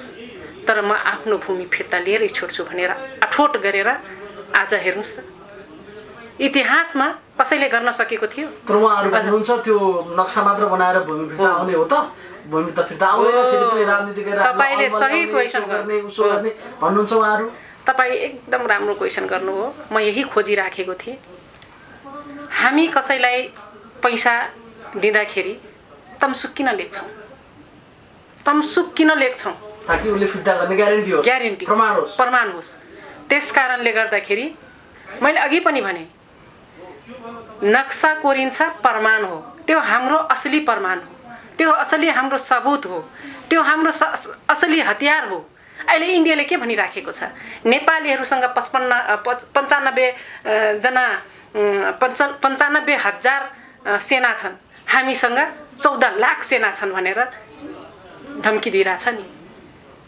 तर 0.68 0.82
म 0.82 0.92
आफ्नो 1.14 1.38
भूमि 1.44 1.66
फिर्ता 1.74 2.00
लिएरै 2.06 2.28
छोड्छु 2.38 2.64
भनेर 2.70 2.92
अठोट 3.26 3.58
गरेर 3.66 3.90
आज 4.62 4.74
हेर्नुहोस् 4.86 5.16
त। 5.18 5.24
इतिहासमा 6.40 7.08
कसैले 7.40 7.68
गर्न 7.70 7.92
सकेको 7.92 8.28
थियो? 8.28 8.48
तर 8.68 8.76
उहाँहरू 8.76 9.10
भन्नुहुन्छ 9.10 9.52
त्यो 9.66 9.78
नक्सा 10.20 10.42
मात्र 10.44 10.66
बनाएर 10.74 10.98
भूमि 11.08 11.26
फिर्ता 11.30 11.50
आउने 11.54 11.74
हो 11.74 11.86
त। 11.86 11.94
भूमि 12.50 12.72
त 12.72 12.80
फिर्ता 12.90 13.06
आउँदैन 13.08 13.38
फेरि 13.52 13.66
पनि 13.72 13.84
राजनीति 13.86 14.22
गरेर 14.24 14.42
तपाईँले 14.42 14.90
सही 14.90 15.26
क्वेसन 15.28 15.64
गर्ने 15.72 15.96
उसो 16.10 16.24
गर्ने 16.24 16.50
भन्नुहुन्छ 16.82 17.14
उहाँहरू? 17.14 17.46
तपाईँ 17.88 18.14
एकदम 18.28 18.62
राम्रो 18.68 18.94
क्वेसन 18.96 19.26
गर्नु 19.28 19.52
हो। 19.52 19.66
म 19.92 20.00
यही 20.00 20.24
खोजिराखेको 20.34 20.94
थिएँ। 20.98 21.18
हामी 22.58 22.88
कसैलाई 22.98 23.42
पैसा 24.04 24.34
दिँदाखेरि 24.98 25.54
तमसुक 26.22 26.52
किन 26.58 26.70
लेख्छौँ? 26.76 27.08
तमसुक 28.46 28.94
किन 28.98 29.12
लेख्छौँ? 29.18 29.56
ग्यारेन्टी। 29.88 31.66
प्रमाण 31.66 31.92
होस्। 31.96 32.18
प्रमाण 32.18 32.52
होस्। 32.52 32.72
त्यस 33.30 33.52
कारणले 33.52 33.92
गर्दाखेरि 33.92 34.46
मैले 35.22 35.40
अघि 35.40 35.60
पनि 35.60 35.82
भने 35.82 36.04
नक्सा 37.64 38.14
कोरिन्छ 38.14 38.62
प्रमाण 38.62 39.24
हो। 39.24 39.42
त्यो 39.68 39.80
हाम्रो 39.80 40.18
असली 40.18 40.60
प्रमाण 40.60 41.00
हो। 41.00 41.32
त्यो 41.58 41.72
असली 41.72 42.10
हाम्रो 42.10 42.38
सबुत 42.38 42.86
हो। 42.86 43.10
त्यो 43.50 43.62
हाम्रो 43.62 43.92
असली 44.50 44.82
हतियार 44.82 45.28
हो। 45.28 45.50
अहिले 45.88 46.08
इन्डियाले 46.08 46.44
के 46.44 46.58
भनिराखेको 46.58 47.12
छ? 47.12 47.24
नेपालीहरूसँग 47.66 48.44
पचपन्न 48.44 48.92
अ, 48.92 49.16
पच- 49.16 49.46
पन्चानब्बे 49.56 50.08
अ, 50.12 50.74
जना 50.84 51.22
पन्चानब्बे 52.44 52.96
हजार 52.96 53.42
सेना 54.00 54.34
छन्। 54.34 54.56
हामीसँग 54.90 55.40
चौध 55.84 56.04
लाख 56.06 56.44
सेना 56.44 56.72
छन् 56.72 56.92
भनेर 56.92 57.20
धम्की 58.42 58.70
दिइरहेछ 58.72 59.08
नि। 59.08 59.26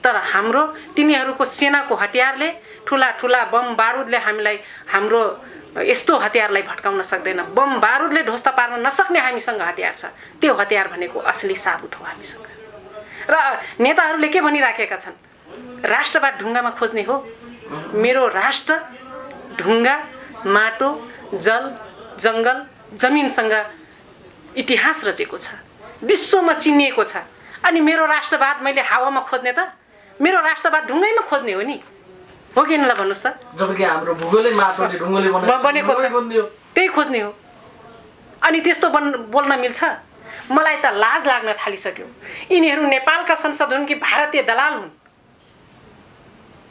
तर 0.04 0.16
हाम्रो 0.16 0.64
तिनीहरूको 0.96 1.46
सेनाको 1.46 1.96
हतियारले 1.96 2.50
ठुला 2.88 3.10
ठुला 3.12 3.46
बम 3.46 3.76
बारुदले 3.76 4.18
हामीलाई 4.18 4.60
हाम्रो 4.92 5.22
यस्तो 5.78 6.18
हतियारलाई 6.18 6.62
भट्काउन 6.62 7.02
सक्दैन। 7.02 7.54
बम 7.54 7.80
बारुदले 7.80 8.24
ध्वस्त 8.24 8.48
पार्न 8.58 8.82
नसक्ने 8.86 9.20
हामीसँग 9.20 9.62
हतियार 9.62 9.94
छ। 9.94 10.06
त्यो 10.42 10.54
हतियार 10.54 10.88
भनेको 10.88 11.20
असली 11.20 11.56
साबुत 11.56 11.96
हो 11.96 12.06
हामीसँग। 12.06 12.48
र 13.30 13.36
नेताहरूले 13.80 14.28
के 14.28 14.42
भनिराखेका 14.42 14.98
छन्? 14.98 15.16
राष्ट्रवाद 15.86 16.34
ढुङ्गामा 16.42 16.72
खोज्ने 16.74 17.04
हो। 17.04 17.16
मेरो 17.94 18.28
राष्ट्र 18.28 18.74
ढुङ्गा 19.62 19.96
माटो 20.46 20.90
जल 21.38 21.64
जङ्गल 22.18 22.58
जमिनसँग 22.98 23.54
इतिहास 24.58 25.06
रचेको 25.06 25.38
छ। 25.38 25.48
विश्वमा 26.04 26.54
चिनिएको 26.54 27.04
छ। 27.04 27.22
अनि 27.64 27.80
मेरो 27.80 28.06
राष्ट्रवाद 28.06 28.62
मैले 28.64 28.82
हावामा 28.82 29.22
खोज्ने 29.30 29.52
त? 29.54 29.60
मेरो 30.22 30.40
राष्ट्रवाद 30.42 30.84
ढुङ्गैमा 30.90 31.22
खोज्ने 31.30 31.54
हो 31.54 31.62
नि। 31.62 31.78
हो 32.58 32.66
कि 32.66 32.78
ल 32.78 32.94
भन्नुहोस् 32.94 33.24
त। 33.24 33.40
जबकि 33.56 33.84
हाम्रो 33.84 34.14
भूगोलै 34.16 34.52
माटोले 34.52 35.00
ढुङ्गोले 35.00 35.30
ब- 35.32 35.62
बनेको 35.64 35.94
छ। 35.94 36.02
त्यही 36.76 36.88
खोज्ने 36.88 37.20
हो। 37.20 37.34
अनि 38.42 38.62
त्यस्तो 38.62 38.90
बन 38.90 39.12
बोल्न 39.32 39.60
मिल्छ? 39.60 39.84
मलाई 40.52 40.78
त 40.78 40.86
लाज 40.86 41.28
लाग्न 41.28 41.54
थालिसक्यो। 41.54 42.06
यिनीहरू 42.52 42.82
नेपालका 42.88 43.36
संसद 43.36 43.74
हुन् 43.74 43.86
कि 43.86 43.96
भारतीय 43.96 44.44
दलाल 44.44 44.74
हुन्? 44.74 44.90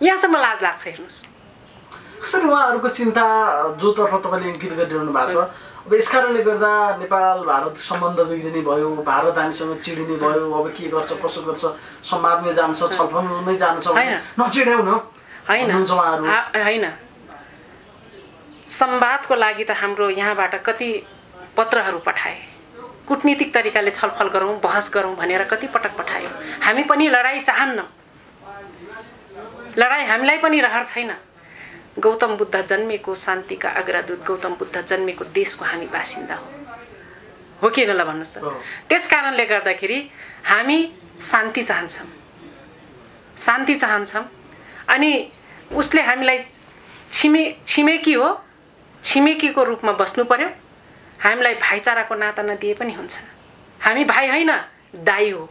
यहाँसम्म 0.03 0.37
लाज 0.37 0.63
लाग्छ 0.63 0.85
हेर्नुहोस्। 0.87 1.27
कसरी 2.23 2.49
उहाँहरूको 2.49 2.89
चिन्ता 2.89 3.25
जोतर्फ 3.79 4.15
तपाईँले 4.27 4.49
इङ्कित 4.49 4.73
गरिरहनु 4.73 5.13
भएको 5.13 5.43
छ। 5.43 5.51
अब 5.87 5.95
यस 5.95 6.09
कारणले 6.13 6.43
गर्दा 6.43 6.97
नेपाल 6.97 7.39
भारत 7.39 7.77
सम्बन्ध 7.77 8.21
बिग्रिने 8.21 8.61
भयो 8.61 8.89
भारत 9.07 9.39
हामीसँग 9.39 9.79
चिडिने 9.81 10.17
भयो। 10.17 10.53
अब 10.53 10.67
के 10.75 10.89
गर्छ 10.89 11.13
कसो 11.25 11.41
गर्छ 11.43 11.65
संवादमै 12.05 12.55
जान्छ 12.55 12.79
छलफलमै 12.79 13.57
जान्छ 13.57 13.89
भने 13.89 14.19
होइन। 15.49 16.85
संवादको 18.67 19.35
लागि 19.35 19.64
त 19.64 19.71
हाम्रो 19.71 20.11
यहाँबाट 20.11 20.55
कति 20.64 20.90
पत्रहरू 21.57 21.99
पठाए। 21.99 22.37
कुटनीतिक 23.09 23.55
तरिकाले 23.55 23.90
छलफल 23.90 24.28
गरौँ 24.28 24.61
बहस 24.61 24.93
गरौँ 24.95 25.14
भनेर 25.17 25.45
कति 25.49 25.67
पटक 25.73 25.97
पठायो। 25.97 26.28
हामी 26.61 26.83
पनि 26.85 27.09
लडाइँ 27.09 27.43
चाहन्न। 27.43 27.81
लडाइँ 29.78 30.07
हामीलाई 30.07 30.38
पनि 30.38 30.61
रहर 30.61 30.85
छैन। 30.85 31.12
गौतम 31.99 32.37
बुद्ध 32.37 32.61
जन्मेको 32.62 33.14
शान्तिका 33.17 33.69
अग्रदूत 33.81 34.21
गौतम 34.26 34.52
बुद्ध 34.61 34.85
जन्मेको 34.85 35.25
देशको 35.33 35.64
हामी 35.64 35.87
बासिन्दा 35.87 36.35
हो। 36.35 36.47
हो 37.62 37.69
कि 37.71 37.85
ल 37.87 38.05
भन्नुहोस् 38.05 38.35
त। 38.37 38.45
त्यस 38.88 39.05
कारणले 39.11 39.45
गर्दाखेरि 39.47 39.99
हामी 40.45 40.78
शान्ति 41.23 41.62
चाहन्छौँ। 41.62 42.09
शान्ति 43.38 43.75
चाहन्छौँ। 43.75 44.25
अनि 44.88 45.11
उसले 45.73 46.03
हामीलाई 46.03 46.45
छिमे 47.13 47.45
छिमेकी 47.67 48.13
हो। 48.15 48.29
छिमेकीको 49.05 49.65
रूपमा 49.65 49.93
बस्नु 49.93 50.25
पर्यो। 50.25 50.49
हामीलाई 51.21 51.55
भाइचाराको 51.55 52.15
नाता 52.15 52.43
नदिए 52.43 52.75
पनि 52.75 52.93
हुन्छ। 52.93 53.15
हामी 53.81 54.05
भाइ 54.05 54.29
होइन 54.29 54.51
दाई 55.05 55.31
हो। 55.31 55.49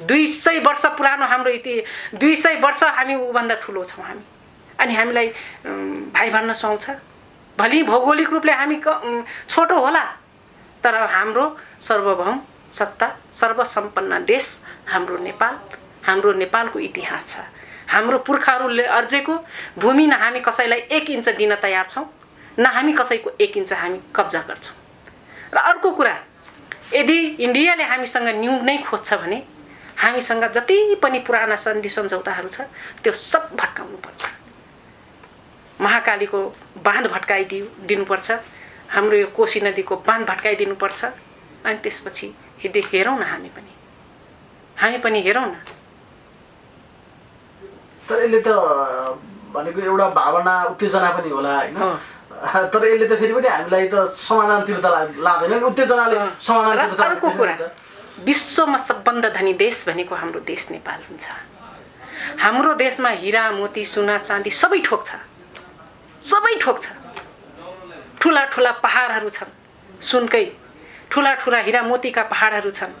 दुई 0.00 0.26
सय 0.26 0.58
वर्ष 0.66 0.86
पुरानो 0.96 1.26
हाम्रो 1.26 1.50
इति 1.52 1.82
दुई 2.14 2.36
सय 2.36 2.54
वर्ष 2.60 2.82
हामी 2.84 3.14
ऊभन्दा 3.14 3.54
ठुलो 3.62 3.84
छौँ 3.84 4.04
हामी। 4.04 4.22
अनि 4.78 4.94
हामीलाई 4.94 5.28
भाइ 6.14 6.30
भन्न 6.30 6.52
सुहाउँछ। 6.52 6.90
भोलि 7.58 7.82
भौगोलिक 7.82 8.30
रूपले 8.30 8.52
हामी 8.52 8.80
क 8.86 9.24
छोटो 9.48 9.78
होला। 9.78 10.04
तर 10.82 10.94
हाम्रो 11.12 11.44
सार्वभौम 11.80 12.40
सत्ता 12.72 13.08
सर्वसम्पन्न 13.32 14.24
देश 14.24 14.46
हाम्रो 14.88 15.16
नेपाल 15.18 15.58
हाम्रो 16.06 16.32
नेपालको 16.32 16.78
इतिहास 16.78 17.28
छ। 17.28 17.40
हाम्रो 17.90 18.18
पुर्खाहरूले 18.26 18.84
अर्जेको 18.98 19.34
भूमि 19.78 20.06
न 20.06 20.12
हामी 20.22 20.40
कसैलाई 20.40 20.80
एक 20.96 21.10
इन्च 21.10 21.28
दिन 21.38 21.54
तयार 21.62 21.86
छौँ 21.90 22.06
न 22.58 22.66
हामी 22.66 22.92
कसैको 22.92 23.30
एक 23.40 23.56
इन्च 23.56 23.72
हामी 23.72 24.00
कब्जा 24.16 24.40
गर्छौँ। 24.48 24.76
र 25.54 25.58
अर्को 25.58 25.90
कुरा 25.92 26.16
यदि 26.94 27.18
इन्डियाले 27.46 27.84
हामीसँग 27.84 28.28
न्यु 28.38 28.52
नै 28.62 28.76
खोज्छ 28.86 29.14
भने 29.14 29.42
हामीसँग 29.98 30.44
जति 30.54 30.76
पनि 31.02 31.18
पुराना 31.26 31.56
सन्धि 31.56 31.88
सम्झौताहरू 31.88 32.48
छ 32.48 32.60
त्यो 33.02 33.12
सब 33.12 33.50
भट्काउनुपर्छ 33.58 34.22
महाकालीको 35.80 36.38
बाँध 36.84 37.06
भट्काइदिउ 37.10 37.64
दिनुपर्छ। 37.88 38.30
हाम्रो 38.90 39.16
यो 39.16 39.26
कोशी 39.36 39.60
नदीको 39.60 39.96
बाँध 40.06 40.26
भट्काइदिनुपर्छ। 40.28 41.04
अनि 41.64 41.78
त्यसपछि 41.82 42.26
हेर्दै 42.62 42.82
हेरौँ 42.92 43.18
न 43.18 43.22
हामी 43.22 43.48
पनि 43.56 43.72
हामी 44.76 44.98
पनि 44.98 45.20
हेरौँ 45.22 45.46
न। 45.46 45.54
तर 48.10 48.18
यसले 48.26 48.40
त 48.42 48.50
भनेको 49.54 49.80
एउटा 49.80 50.06
भावना 50.18 50.54
उत्तेजना 50.74 51.10
पनि 51.16 51.30
होला 51.30 51.52
होइन। 51.58 51.76
तर 52.72 52.82
यसले 52.90 53.06
त 53.06 53.12
फेरि 53.20 53.32
पनि 53.34 53.48
हामीलाई 53.48 53.86
त 53.88 53.94
समाधानतिर 54.18 54.78
त 54.82 54.86
लाँदैन 55.26 55.62
उत्तेजनाले 55.70 56.16
र 56.18 56.22
समाधानतिर 56.38 56.98
त 56.98 57.00
अर्को 57.00 57.28
लाँदैन 57.28 57.38
कुरा 57.38 57.54
नि 57.54 57.58
त। 57.62 57.72
विश्वमा 58.26 58.78
सबभन्दा 58.78 59.28
धनी 59.38 59.52
देश 59.62 59.76
भनेको 59.88 60.14
हाम्रो 60.14 60.40
देश 60.44 60.62
नेपाल 60.76 61.00
हुन्छ। 61.08 61.24
हाम्रो 62.42 62.72
देशमा 62.76 63.10
हिरा 63.22 63.44
मोती 63.56 63.84
सुना 63.84 64.16
चाँदी 64.18 64.50
सबै 64.50 64.80
ठोक 64.84 65.02
छ। 65.08 65.10
सबै 66.22 66.54
ठोक 66.60 66.78
छ। 66.84 66.86
ठुला 68.20 68.44
ठुला 68.52 68.72
पहाडहरू 68.84 69.28
छन्। 69.36 69.50
सुनकै 70.04 70.44
ठुला 71.10 71.32
ठुला 71.40 71.58
हिरा 71.66 71.80
मोतीका 71.82 72.22
पहाडहरू 72.32 72.70
छन्। 72.70 72.92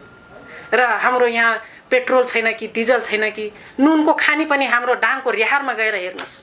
र 0.72 0.80
हाम्रो 1.04 1.26
यहाँ 1.26 1.52
पेट्रोल 1.90 2.24
छैन 2.26 2.52
कि 2.58 2.66
डिजल 2.74 3.00
छैन 3.00 3.30
कि 3.30 3.50
नुनको 3.80 4.12
खानी 4.14 4.44
पनि 4.44 4.66
हाम्रो 4.66 4.94
डाङको 4.94 5.30
रिहारमा 5.30 5.72
गएर 5.74 5.94
हेर्नुहोस्। 5.94 6.34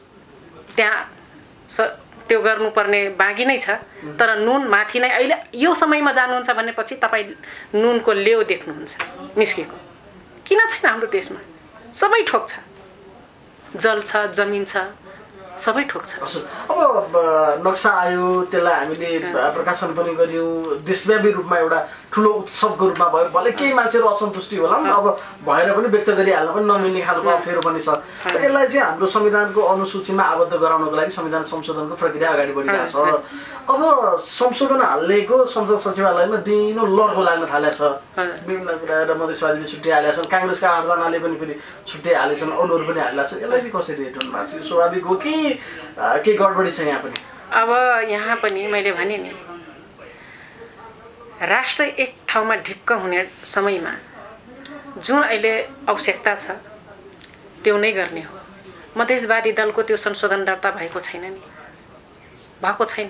त्यहाँ 0.75 0.99
स 1.71 1.79
त्यो 2.27 2.41
गर्नुपर्ने 2.41 3.01
बाँकी 3.15 3.45
नै 3.45 3.57
छ 3.57 3.69
तर 4.19 4.29
नुन 4.39 4.67
माथि 4.67 4.99
नै 4.99 5.09
अहिले 5.09 5.35
यो 5.55 5.73
समयमा 5.73 6.11
जानुहुन्छ 6.11 6.49
भनेपछि 6.51 6.95
तपाईँ 6.99 7.25
नुनको 7.75 8.11
लेउ 8.13 8.43
देख्नुहुन्छ 8.43 8.93
निस्केको। 9.37 9.77
किन 10.45 10.59
छैन 10.67 10.85
हाम्रो 10.91 11.07
देशमा? 11.07 11.39
सबै 11.95 12.21
ठोक 12.27 12.43
छ। 12.49 12.53
जल 13.75 14.01
छ 14.03 14.27
जमिन 14.35 14.65
छ 14.65 14.77
सबै 15.59 15.83
ठोक 15.91 16.03
छ। 16.05 16.11
अब 16.69 17.13
नक्सा 17.65 17.89
आयो 17.89 18.25
त्यसलाई 18.51 18.75
हामीले 18.79 19.09
प्रकाशन 19.57 19.89
पनि 19.97 20.13
गर्यौँ 20.15 20.83
देशव्यापी 20.85 21.29
रूपमा 21.37 21.57
एउटा 21.57 21.79
ठुलो 22.13 22.29
उत्सवको 22.47 22.83
रूपमा 22.87 23.07
भयो। 23.13 23.29
भले 23.35 23.51
केही 23.51 23.73
मान्छेहरू 23.73 24.07
असन्तुष्टि 24.07 24.55
होला 24.57 24.77
नि 24.77 24.89
अब 24.89 25.05
भएर 25.47 25.73
पनि 25.73 25.87
व्यक्त 25.93 26.09
गरिहाल्न 26.17 26.49
पनि 26.55 26.65
नमिल्ने 26.65 27.01
खालको 27.01 27.29
अप्ठ्यारो 27.29 27.61
पनि 27.67 27.79
छ। 27.79 27.89
र 28.25 28.37
यसलाई 28.45 28.67
चाहिँ 28.67 28.85
हाम्रो 28.87 29.05
संविधानको 29.05 29.61
अनुसूचीमा 29.61 30.23
आबद्ध 30.23 30.53
गराउनको 30.53 30.95
लागि 30.95 31.11
संविधान 31.11 31.43
संशोधनको 31.51 31.95
प्रक्रिया 31.95 32.29
अगाडि 32.31 32.53
बढिरहेको 32.57 32.87
छ। 32.87 33.21
अब 33.67 33.81
संशोधन 34.23 34.81
हालेको 34.81 35.45
संसद 35.51 35.79
सचिवालयमा 35.83 36.37
दिनो 36.47 36.83
लर्को 36.87 37.21
लाग्न 37.27 37.43
थालेको 37.51 37.75
छ। 37.75 37.81
विभिन्न 38.47 38.71
कुरा 38.79 38.95
र 39.03 39.11
मधेसवादीले 39.19 39.67
छुट्टिहालेका 39.67 40.13
छन्। 40.15 40.31
काङ्ग्रेसका 40.31 40.67
आठजनाले 40.71 41.19
पनि 41.19 41.35
फेरि 41.35 41.53
छुट्टिहालेका 41.83 42.39
छन् 42.39 42.55
अरूहरू 42.55 42.83
पनि 42.87 42.99
हालेका 43.03 43.23
छन्। 43.27 43.39
यसलाई 43.43 43.59
चाहिँ 43.59 43.73
कसरी 43.75 44.03
हेर्नु 44.07 44.31
भएको 44.31 44.47
छ? 44.47 44.63
स्वाभाविक 44.67 45.03
हो 45.03 45.15
कि 45.19 45.33
केही 45.53 46.37
गडबडी 46.37 46.71
छ 46.71 46.79
यहाँ 46.87 47.01
पनि? 47.03 47.17
अब 47.59 47.69
यहाँ 48.09 48.35
पनि 48.43 48.67
मैले 48.67 48.91
भने 48.91 49.17
नि 49.17 49.31
राष्ट्र 51.41 51.83
एक 51.83 52.15
ठाउँमा 52.27 52.55
ढिक्क 52.67 52.91
हुने 52.91 53.23
समयमा 53.53 53.93
जुन 55.05 55.21
अहिले 55.23 55.53
आवश्यकता 55.89 56.35
छ 56.35 56.51
त्यो 57.63 57.77
नै 57.77 57.91
गर्ने 57.91 58.21
हो। 58.21 58.33
मधेसवादी 58.97 59.51
दलको 59.51 59.81
त्यो 59.87 59.97
संशोधन 59.97 60.43
दर्ता 60.45 60.69
भएको 60.71 60.99
छैन 60.99 61.23
नि। 61.23 61.41
भएको 62.61 62.85
छैन। 62.85 63.09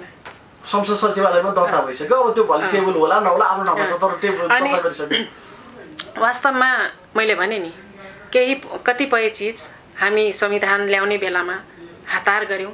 संसद 0.68 0.96
सचिवालयमा 1.04 1.52
दर्ता 1.56 1.82
भइसक्यो। 1.88 2.18
अब 2.24 2.34
त्यो 2.36 2.44
भोलि 2.44 2.68
टेबल 2.72 2.94
होला 3.00 3.20
नहोला 3.20 3.46
आफ्नो 3.46 3.74
छ 3.88 3.94
तर 4.02 4.12
टेबल 4.22 4.48
अनि- 4.56 5.26
वास्तवमा 6.20 6.70
मैले 7.16 7.36
भने 7.36 7.60
नि 7.60 7.72
केही 8.34 8.54
कतिपय 8.86 9.30
चिज 9.30 9.58
हामी 10.00 10.24
संविधान 10.34 10.82
ल्याउने 10.92 11.18
बेलामा 11.18 11.56
हतार 12.14 12.46
गऱ्यौँ 12.46 12.74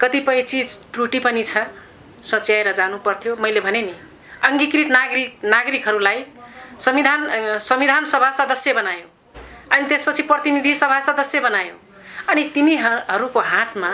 कतिपय 0.00 0.42
चिज 0.42 0.76
त्रुटि 0.94 1.18
पनि 1.18 1.42
छ 1.44 1.64
सच्याएर 2.24 2.72
जानु 2.72 2.98
पर्थ्यो 3.06 3.36
मैले 3.36 3.60
भने 3.60 3.82
नि 3.82 3.94
अङ्गीकृत 4.44 4.88
नागरिक 4.90 5.44
नागरिकहरूलाई 5.44 6.24
संविधान 6.80 7.20
संविधान 7.60 8.04
सभा 8.04 8.30
सदस्य 8.38 8.72
बनायो 8.72 9.06
अनि 9.72 9.88
त्यसपछि 9.88 10.22
प्रतिनिधि 10.22 10.74
सभा 10.74 11.00
सदस्य 11.00 11.40
बनायो। 11.40 11.74
अनि 12.28 12.42
तिनीहरूको 12.54 13.40
हातमा 13.40 13.90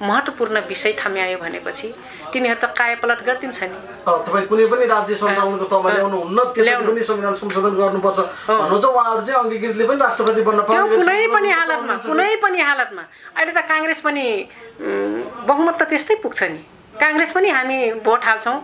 महत्त्वपूर्ण 0.00 0.56
विषय 0.68 0.92
ठम्यायो 0.98 1.38
भनेपछि 1.38 1.88
तिनीहरू 2.32 2.60
त 2.62 2.70
कायापलट 2.78 3.20
गरिदिन्छ 3.26 3.62
नि। 3.62 3.78
तपाईँ 4.06 4.46
कुनै 4.46 4.66
पनि 4.70 4.86
राज्य 4.86 5.14
सञ्चालनको 5.18 5.66
तब 5.66 5.86
ल्याउनुहुन्न 5.90 6.38
त्यसरी 6.54 6.64
ल्याउनु। 6.64 6.90
पनि 6.92 7.02
संविधान 7.02 7.34
संशोधन 7.34 7.74
गर्नुपर्छ। 7.80 8.18
भन्नुहुन्छ 8.46 8.84
उहाँहरू 8.84 9.22
चाहिँ 9.26 9.38
अङ्गीकृतले 9.42 9.84
पनि 9.90 9.98
राष्ट्रपति 10.06 10.42
बन्न 10.48 10.60
पाउने 10.68 10.96
कुनै 10.96 11.26
पनि 11.34 11.50
हालतमा 11.58 11.94
कुनै 12.06 12.34
पनि 12.42 12.58
हालतमा। 12.68 13.02
अहिले 13.36 13.52
त 13.52 13.60
काङ्ग्रेस 13.66 14.00
पनि 14.06 14.24
बहुमत 15.50 15.74
त 15.80 15.82
त्यस्तै 15.90 16.14
पुग्छ 16.22 16.40
नि। 16.54 16.60
काङ्ग्रेस 17.02 17.30
पनि 17.34 17.48
हामी 17.50 17.78
भोट 18.06 18.22
हाल्छौँ 18.24 18.58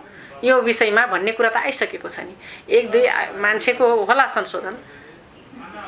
यो 0.47 0.55
विषयमा 0.61 1.03
भन्ने 1.11 1.31
कुरा 1.35 1.49
त 1.49 1.57
आइसकेको 1.67 2.09
छ 2.09 2.23
नि। 2.27 2.33
एक 2.71 2.91
दुई 2.91 3.03
मान्छेको 3.43 3.85
होला 4.07 4.25
संशोधन। 4.39 4.75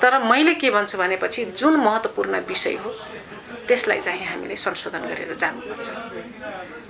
तर 0.01 0.13
मैले 0.29 0.53
के 0.61 0.69
भन्छु 0.69 0.97
भनेपछि 0.97 1.45
जुन 1.57 1.75
महत्त्वपूर्ण 1.81 2.39
विषय 2.47 2.75
हो 2.83 2.89
त्यसलाई 3.67 3.99
चाहिँ 4.01 4.25
हामीले 4.25 4.55
संशोधन 4.55 5.03
गरेर 5.11 5.35
जानुपर्छ। 5.35 5.87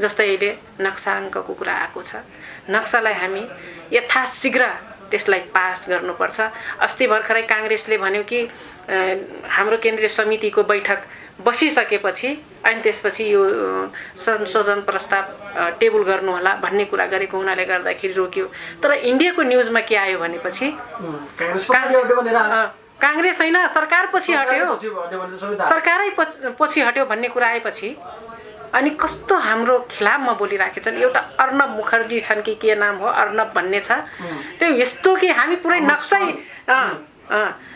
जस्तै 0.01 0.25
अहिले 0.27 0.49
नक्साङ्कको 0.81 1.53
कुरा 1.53 1.73
आएको 1.73 2.01
छ। 2.01 2.21
नक्सालाई 2.69 3.13
हामी 3.13 3.43
यथाशीघ्र 3.97 4.63
त्यसलाई 5.11 5.39
पास 5.55 5.89
गर्नुपर्छ। 5.89 6.37
अस्ति 6.85 7.05
भर्खरै 7.07 7.43
काङ्ग्रेसले 7.53 7.97
भन्यो 7.97 8.23
कि 8.29 8.39
हाम्रो 9.55 9.77
केन्द्रीय 9.83 10.09
समितिको 10.09 10.63
बैठक 10.63 10.99
बसिसकेपछि 11.45 12.29
अनि 12.65 12.81
त्यसपछि 12.81 13.23
यो 13.33 13.41
संशोधन 14.17 14.79
प्रस्ताव 14.89 15.23
टेबल 15.79 16.03
गर्नुहोला 16.03 16.53
भन्ने 16.63 16.85
कुरा 16.91 17.05
गरेको 17.13 17.37
हुनाले 17.37 17.65
गर्दाखेरि 17.65 18.13
रोक्यो। 18.13 18.45
तर 18.81 18.91
इन्डियाको 19.05 19.41
न्युजमा 19.43 19.81
के 19.87 19.95
आयो 19.95 20.17
भनेपछि 20.19 20.67
काङ्ग्रेस 23.01 23.41
होइन 23.41 23.67
सरकार 23.67 24.05
पछि 24.13 24.33
हट्यो। 24.33 24.65
सरकारै 25.69 26.09
पछि 26.59 26.81
हट्यो 26.81 27.05
भन्ने 27.05 27.27
कुरा 27.29 27.47
आएपछि 27.47 27.89
अनि 28.73 28.89
कस्तो 29.01 29.35
हाम्रो 29.39 29.75
खिलाफमा 29.91 30.33
बोलिराखेको 30.33 30.83
छन् 30.85 30.97
एउटा 31.01 31.19
अर्णव 31.39 31.69
मुखर्जी 31.77 32.19
छन् 32.19 32.41
कि 32.43 32.53
के 32.61 32.75
नाम 32.75 32.95
हो 32.97 33.07
अर्णव 33.07 33.47
भन्ने 33.55 33.79
छ। 33.79 33.91
त्यो 34.59 34.69
यस्तो 34.81 35.15
कि 35.15 35.27
हामी 35.29 35.55
पुरै 35.63 35.79
नक्सै 35.81 36.21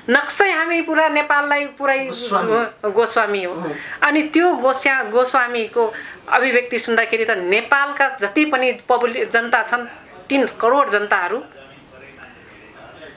नक्सै 0.10 0.50
हामी 0.52 0.82
पुरा 0.82 1.08
नेपाललाई 1.10 1.66
पुरै 1.78 1.98
गोस्वामी। 2.08 2.92
गोस्वामी 2.92 3.44
हो। 3.44 3.54
अनि 4.02 4.22
त्यो 4.34 4.48
गोस्या 4.58 4.96
गोस्वामीको 5.12 5.84
अभिव्यक्ति 6.28 6.78
सुन्दाखेरि 6.80 7.26
त 7.26 7.32
नेपालका 7.54 8.08
जति 8.22 8.46
पनि 8.52 8.72
पब्लिक 8.90 9.30
जनता 9.30 9.60
छन् 9.64 9.86
तिन 10.30 10.42
करोड 10.62 10.90
जनताहरू 10.92 11.40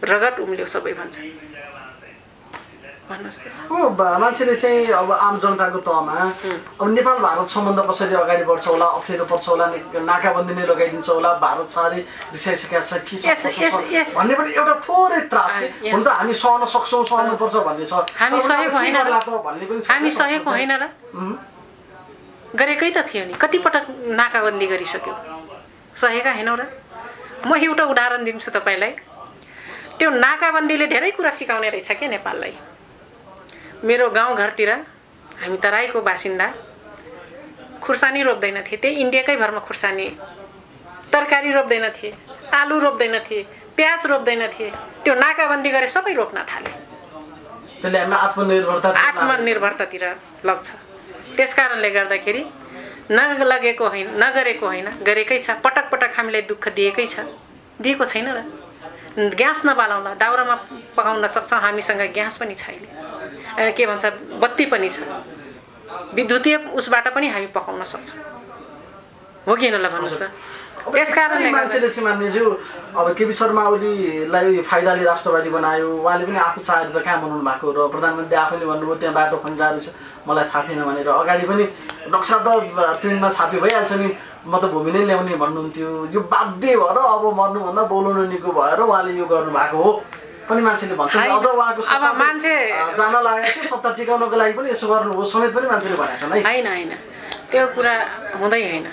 रगत 0.05 0.35
उम्ल्यो 0.41 0.67
सबै 0.67 0.93
भन्छ 0.93 1.17
भन्नुहोस् 1.19 1.23
त 1.23 1.43
अब 1.55 1.73
ब- 2.83 2.94
मान्छेले 3.05 4.55
चाहिँ 4.57 4.87
अब 4.97 5.11
आम 5.13 5.39
जनताको 5.39 5.79
तहमा 5.85 6.15
अब 6.81 6.89
नेपाल 6.89 7.19
भारत 7.21 7.49
सम्बन्ध 7.55 7.81
कसरी 7.89 8.15
अगाडि 8.17 8.45
बढ्छ 8.49 8.67
होला 8.69 8.87
अप्ठ्यारो 8.97 9.25
पर्छ 9.29 9.49
होला 9.49 9.67
नाकाबन्दी 10.09 10.55
नै 10.55 10.65
लगाइदिन्छ 10.73 11.09
होला 11.09 11.31
भारत 11.45 11.69
साह्रै 11.69 12.01
रिसाइसकेका 12.33 12.81
छ 12.81 12.93
के 13.05 13.17
छ। 13.21 14.17
भन्ने 14.17 14.35
पनि 14.35 14.51
एउटा 14.57 14.75
थोरै 14.89 15.21
त्रास 15.29 15.55
हुन 15.93 16.03
त 16.03 16.09
हामी 16.09 16.33
सहन 16.33 16.65
सक्छौँ 16.65 17.05
सहनुपर्छ 17.05 17.55
भन्ने 17.69 17.85
छ। 17.85 17.93
हामी 18.17 18.41
सहेको 18.41 18.77
होइन 18.77 18.97
भन्ने 19.05 19.65
पनि 19.69 19.81
हामी 19.85 20.11
सहेको 20.11 20.51
होइन 20.51 20.73
र? 20.73 20.85
गरेकै 22.57 22.91
त 22.97 22.99
थियो 23.05 23.25
नि। 23.29 23.33
कतिपटक 23.37 23.85
नाकाबन्दी 24.17 24.67
गरिसक्यो। 24.73 25.15
सहेका 25.93 26.31
होइनौ 26.41 26.55
र? 26.57 26.63
म 27.45 27.51
एउटा 27.61 27.85
उदाहरण 27.85 28.25
दिन्छु 28.25 28.51
तपाईँलाई। 28.57 28.93
त्यो 29.99 30.09
नाकाबन्दीले 30.11 30.87
धेरै 30.89 31.11
कुरा 31.19 31.31
सिकाउने 31.31 31.69
रहेछ 31.71 31.91
क्या 32.01 32.09
नेपाललाई। 32.09 32.55
मेरो 33.83 34.09
गाउँघरतिर 34.11 34.71
हामी 35.43 35.57
तराईको 35.59 36.01
बासिन्दा 36.01 36.47
खुर्सानी 37.83 38.23
रोप्दैन 38.23 38.63
थिए। 38.63 38.79
त्यही 38.83 38.95
इन्डियाकै 39.03 39.37
भरमा 39.37 39.61
खुर्सानी। 39.67 40.09
तरकारी 41.13 41.51
रोप्दैन 41.53 41.87
थिए 41.97 42.13
आलु 42.55 42.79
रोप्दैन 42.81 43.19
थिए 43.27 43.43
प्याज 43.77 44.07
रोप्दैन 44.07 44.43
थिए। 44.55 44.71
त्यो 45.05 45.15
नाकाबन्दी 45.15 45.71
गरे 45.71 45.89
सबै 45.89 46.13
रोप्न 46.15 46.39
थाले। 46.51 46.73
आत्मनिर्भरता 47.85 48.89
आत्मनिर्भरतातिर 48.89 50.05
लग्छ। 50.45 50.69
त्यस 51.37 51.53
कारणले 51.55 51.91
गर्दाखेरि 51.91 52.43
नलगेको 53.11 53.87
होइन 53.89 54.09
नगरेको 54.23 54.67
होइन 54.67 54.89
गरेकै 55.05 55.39
छ 55.45 55.51
पटक 55.65 55.87
पटक 55.93 56.11
हामीलाई 56.17 56.43
दुःख 56.49 56.65
दिएकै 56.73 57.07
छ। 57.07 57.29
दिएको 57.83 58.05
छैन 58.05 58.29
र। 58.33 58.41
ग्यास 59.15 59.59
नबालाउँला 59.67 60.15
दाउरामा 60.15 60.57
पकाउन 60.97 61.27
सक्छौँ 61.27 61.61
हामीसँग 61.61 62.03
ग्यास 62.17 62.35
पनि 62.41 62.55
छ 62.55 62.65
अहिले 62.73 62.89
के 63.57 63.87
भन्छ 63.87 64.05
बत्ती 64.43 64.65
पनि 64.67 64.89
छ। 64.89 64.99
विद्युतीय 66.15 66.57
उसबाट 66.75 67.07
पनि 67.15 67.29
हामी 67.29 67.47
पकाउन 67.55 67.83
सक्छौँ। 67.85 68.23
हो 69.47 69.55
कि 69.55 69.71
ल 69.71 69.89
भन्नुहोस् 69.89 70.21
त? 70.23 70.31
मान्छेले 70.85 71.89
चाहिँ 71.89 72.05
मान्नेज्यू 72.05 72.45
अब 72.93 73.07
केपी 73.17 73.33
शर्मा 73.33 73.63
ओलीलाई 73.73 74.61
फाइदाले 74.69 75.05
राष्ट्रवादी 75.05 75.51
बनायो 75.51 75.89
उहाँले 75.97 76.25
पनि 76.29 76.39
आफू 76.39 76.61
चाहेर 76.61 76.89
त 76.93 77.01
कहाँ 77.01 77.21
बनाउनु 77.25 77.41
भएको 77.41 77.67
र 77.73 77.89
प्रधानमन्त्री 77.89 78.37
आफैले 78.37 78.67
भन्नुभयो 78.69 78.95
त्यहाँ 79.01 79.15
बाटो 79.17 79.37
खनिरहेको 79.41 79.81
रहेछ 79.81 80.29
मलाई 80.29 80.45
थाहा 80.45 80.63
थिएन 80.69 80.85
भनेर 80.85 81.09
अगाडि 81.09 81.47
पनि 81.49 81.65
नक्सा 82.13 82.37
त 82.45 82.49
प्रिन्टमा 83.01 83.29
छापी 83.33 83.57
भइहाल्छ 83.65 83.93
नि 83.97 84.09
म 84.45 84.53
त 84.61 84.65
भूमि 84.69 84.91
नै 84.93 85.03
ल्याउने 85.09 85.35
भन्नुहुन्थ्यो। 85.41 85.89
यो 86.13 86.21
बाध्य 86.21 86.77
भएर 86.77 86.99
अब 87.01 87.25
मर्नुभन्दा 87.33 87.83
बोलाउनु 87.89 88.23
निको 88.29 88.51
भएर 88.53 88.81
उहाँले 88.85 89.13
यो 89.17 89.25
गर्नुभएको 89.25 89.77
हो। 89.81 89.91
पनि 90.49 90.61
मान्छेले 90.63 90.95
भन्छ। 90.95 91.17
अझ 91.17 91.47
उहाँको 91.47 91.83
मान्छे- 92.25 92.95
जान 92.95 93.25
लागेको 93.25 93.61
थियो 93.61 93.65
सत्ता 93.65 93.91
टिकाउनको 93.93 94.37
लागि 94.37 94.53
पनि 94.53 94.71
यसो 94.71 94.87
गर्नु 94.89 95.13
हो 95.15 95.25
समेत 95.25 95.55
पनि 95.55 95.67
मान्छेले 95.69 95.97
भनेका 95.97 96.17
छन् 96.17 96.33
है 96.33 96.43
होइन 96.43 96.67
होइन। 96.67 96.91
त्यो 97.51 97.67
कुरा 97.67 97.95
हुँदै 98.41 98.63
होइन। 98.63 98.87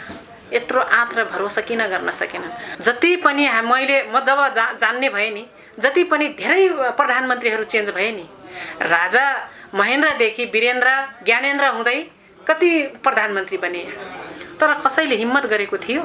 यत्रो 0.54 0.82
आँत 0.82 1.18
र 1.18 1.24
भरोसा 1.24 1.62
किन 1.62 1.88
गर्न 1.88 2.12
सकेनन्? 2.12 2.82
जति 2.82 3.16
पनि 3.16 3.50
मैले 3.50 4.12
म 4.12 4.20
जब 4.20 4.54
जा 4.54 4.74
जान्ने 4.74 5.10
भएँ 5.10 5.32
नि 5.32 5.48
जति 5.80 6.04
पनि 6.04 6.28
धेरै 6.28 6.70
प्रधानमन्त्रीहरू 6.70 7.64
चेन्ज 7.64 7.90
भए 7.90 8.12
नि 8.12 8.30
राजा 8.82 9.26
महेन्द्रदेखि 9.74 10.46
वीरेन्द्र 10.46 10.90
ज्ञानेन्द्र 11.26 11.66
हुँदै 11.66 12.12
कति 12.48 12.88
प्रधानमन्त्री 13.04 13.58
बने। 13.58 13.84
तर 14.60 14.74
कसैले 14.74 15.16
हिम्मत 15.16 15.46
गरेको 15.46 15.78
थियो? 15.78 16.04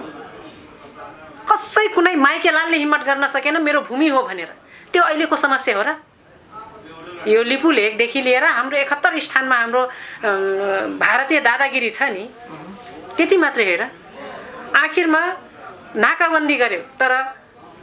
कसै 1.53 1.89
कुनै 1.89 2.15
माइके 2.17 2.51
लालले 2.51 2.77
हिम्मत 2.77 3.01
गर्न 3.01 3.27
सकेन 3.27 3.63
मेरो 3.63 3.81
भूमि 3.81 4.09
हो 4.09 4.23
भनेर। 4.23 4.55
त्यो 4.97 5.05
अहिलेको 5.05 5.37
समस्या 5.37 5.77
हो 5.77 5.83
र। 5.85 5.93
यो 7.29 7.43
लिपु 7.45 7.71
लेखदेखि 7.71 8.21
लिएर 8.25 8.45
हाम्रो 8.49 8.77
एकहत्तर 8.81 9.19
स्थानमा 9.21 9.57
हाम्रो 9.61 9.83
भारतीय 10.97 11.41
दादागिरी 11.45 11.91
छ 11.93 12.03
नि 12.17 12.25
त्यति 13.17 13.37
मात्रै 13.37 13.65
हेर 13.65 13.83
आखिरमा 14.73 15.21
नाकाबन्दी 16.01 16.57
गर्यो 16.57 16.81
तर 16.97 17.13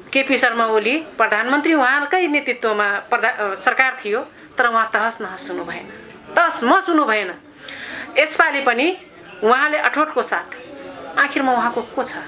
केपी 0.10 0.38
शर्मा 0.38 0.66
ओली 0.74 0.96
प्रधानमन्त्री 1.20 1.74
उहाँकै 1.74 2.26
नेतृत्वमा 2.34 2.88
प्रधा 3.12 3.30
सरकार 3.62 3.92
थियो 4.02 4.20
तर 4.58 4.66
उहाँ 4.74 4.90
तहस 4.94 5.22
नहस 5.22 5.50
हुनु 5.52 5.64
भएन। 5.70 5.88
तहस 6.34 6.64
महस 6.64 6.90
हुनु 6.90 7.06
भएन। 7.06 7.30
यसपालि 8.18 8.62
पनि 8.66 8.88
उहाँले 9.44 9.78
अठोटको 9.86 10.22
साथ 10.22 10.50
आखिरमा 11.20 11.52
उहाँको 11.54 11.82
को 11.94 12.04
छ? 12.04 12.26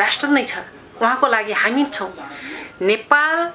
राष्ट्र 0.00 0.28
नै 0.28 0.44
छ। 0.44 0.64
उहाँको 0.96 1.26
लागि 1.26 1.52
हामी 1.52 1.84
छौँ। 1.92 2.12
नेपाल 2.82 3.52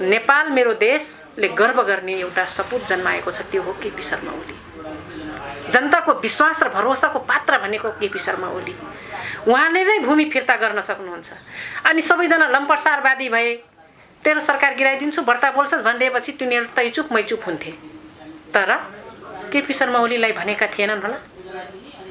नेपाल 0.00 0.50
मेरो 0.50 0.74
देशले 0.74 1.48
गर्व 1.48 1.82
गर्ने 1.82 2.14
एउटा 2.14 2.44
सपुत 2.44 2.86
जन्माएको 2.86 3.30
छ 3.30 3.40
त्यो 3.40 3.62
हो 3.62 3.72
केपी 3.72 4.02
शर्मा 4.02 4.32
ओली। 4.32 4.58
जनताको 5.70 6.12
विश्वास 6.12 6.62
र 6.62 6.68
भरोसाको 6.68 7.18
पात्र 7.18 7.58
भनेको 7.58 7.90
केपी 7.90 8.18
शर्मा 8.18 8.48
ओली। 8.48 8.76
उहाँले 9.48 9.84
नै 9.84 9.98
भूमि 9.98 10.24
फिर्ता 10.24 10.56
गर्न 10.56 10.80
सक्नुहुन्छ। 10.80 11.32
अनि 11.86 12.02
सबैजना 12.02 12.48
लम्पटसारवादी 12.48 13.28
भए 13.28 13.54
तेरो 14.24 14.40
सरकार 14.40 14.74
गिराइदिन्छु 14.74 15.22
व्रता 15.22 15.50
बोल्छस् 15.50 15.82
भनिदिएपछि 15.82 16.32
तिनीहरू 16.32 16.66
तै 16.76 16.88
चुप 16.88 17.08
मै 17.12 17.22
चुप 17.22 17.40
हुन्थे। 17.46 17.70
तर 18.54 18.76
केपी 19.52 19.72
शर्मा 19.72 19.98
ओलीलाई 19.98 20.32
भनेका 20.32 20.66
थिएनन् 20.66 21.02
होला। 21.02 21.16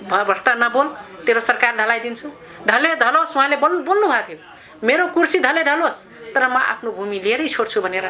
भ- 0.09 0.27
भ्रष्टा 0.27 0.53
नबोल 0.53 0.87
तेरो 1.25 1.41
सरकार 1.41 1.77
ढलाइदिन्छु। 1.77 2.31
ढले 2.67 2.95
ढलोस् 2.95 3.37
उहाँले 3.37 3.55
बोल्नु 3.55 3.79
बोल्नु 3.79 4.07
भएको 4.07 4.29
थियो। 4.29 4.37
मेरो 4.83 5.07
कुर्सी 5.07 5.39
ढले 5.39 5.63
ढलोस् 5.63 6.12
तर 6.33 6.43
म 6.49 6.57
आफ्नो 6.57 6.91
भूमि 6.91 7.19
लिएरै 7.23 7.47
छोड्छु 7.47 7.81
भनेर 7.81 8.05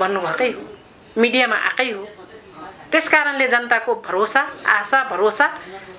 भन्नुभएकै 0.00 0.50
हो। 0.56 0.62
मिडियामा 1.16 1.56
आएकै 1.56 1.90
हो। 1.92 2.04
त्यस 2.92 3.06
कारणले 3.12 3.46
जनताको 3.48 3.92
भरोसा 4.06 4.42
आशा 4.64 4.98
भरोसा 5.10 5.46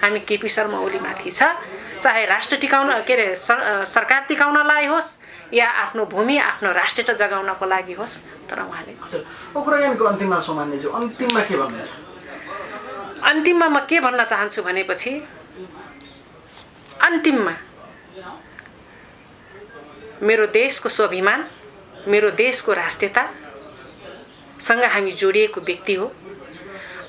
हामी 0.01 0.19
केपी 0.27 0.49
शर्मा 0.49 0.77
ओलीमाथि 0.79 1.31
छ। 1.31 1.41
चाहे 2.03 2.25
राष्ट्र 2.25 2.55
टिकाउन 2.61 2.89
के 3.07 3.13
अरे 3.13 3.35
सरकार 3.35 4.21
टिकाउनलाई 4.29 4.85
होस् 4.85 5.09
या 5.53 5.67
आफ्नो 5.83 6.05
भूमि 6.05 6.37
आफ्नो 6.37 6.71
राष्ट्रियता 6.71 7.13
जगाउनको 7.17 7.65
लागि 7.65 7.93
होस् 7.93 8.15
तर 8.49 8.59
उहाँले 8.61 8.93
के 11.49 11.55
भन्नुहुन्छ? 11.57 11.91
अन्तिममा 13.17 13.67
म 13.67 13.77
के 13.89 13.99
भन्न 13.99 14.23
चाहन्छु 14.23 14.61
भनेपछि 14.63 15.11
अन्तिममा 17.01 17.53
मेरो 20.21 20.45
देशको 20.53 20.89
स्वाभिमान 20.89 21.39
मेरो 22.07 22.31
देशको 22.33 22.73
राष्ट्रियतासँग 22.73 24.83
हामी 24.83 25.11
जोडिएको 25.11 25.61
व्यक्ति 25.61 25.93
हो। 25.93 26.11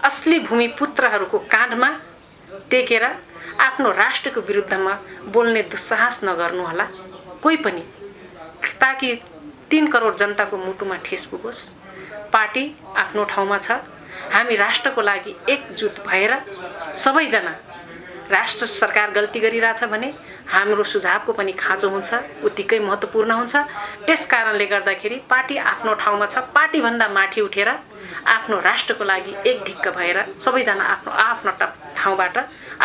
असली 0.05 0.39
भूमिपुत्रहरूको 0.41 1.39
काँधमा 1.51 1.91
टेकेर 2.71 3.05
आफ्नो 3.61 3.91
राष्ट्रको 3.95 4.41
विरुद्धमा 4.41 4.99
बोल्ने 5.33 5.63
दुस्साहस 5.71 6.25
नगर्नुहोला। 6.25 6.89
कोही 7.43 7.57
पनि 7.57 7.81
ताकि 8.81 9.15
तिन 9.71 9.87
करोड 9.93 10.17
जनताको 10.17 10.57
मुटुमा 10.57 10.97
ठेस 11.05 11.27
पुगोस्। 11.27 11.73
पार्टी 12.33 12.75
आफ्नो 12.97 13.25
ठाउँमा 13.25 13.59
छ। 13.59 13.71
हामी 14.33 14.57
राष्ट्रको 14.57 15.01
लागि 15.01 15.37
एकजुट 15.49 16.07
भएर 16.07 16.35
सबैजना 16.97 17.55
राष्ट्र 18.31 18.67
सरकार 18.67 19.11
गल्ती 19.13 19.41
गरिरहेछ 19.41 19.85
भने 19.93 20.13
हाम्रो 20.49 20.85
सुझावको 20.85 21.33
पनि 21.33 21.53
खाँचो 21.59 21.89
हुन्छ 21.89 22.15
उत्तिकै 22.45 22.79
महत्त्वपूर्ण 22.79 23.31
हुन्छ। 23.41 23.57
त्यस 24.07 24.27
कारणले 24.31 24.67
गर्दाखेरि 24.67 25.17
पार्टी 25.31 25.57
आफ्नो 25.73 25.95
ठाउँमा 26.03 26.27
छ 26.27 26.39
पार्टीभन्दा 26.55 27.09
माथि 27.09 27.41
उठेर 27.41 27.69
आफ्नो 27.69 28.57
राष्ट्रको 28.61 29.05
लागि 29.05 29.33
एक 29.51 29.65
ढिक्क 29.67 29.89
भएर 29.97 30.19
सबैजना 30.41 30.85
आफ्नो 30.95 31.13
आफ्नो 31.27 31.53
ठाउँबाट 31.99 32.37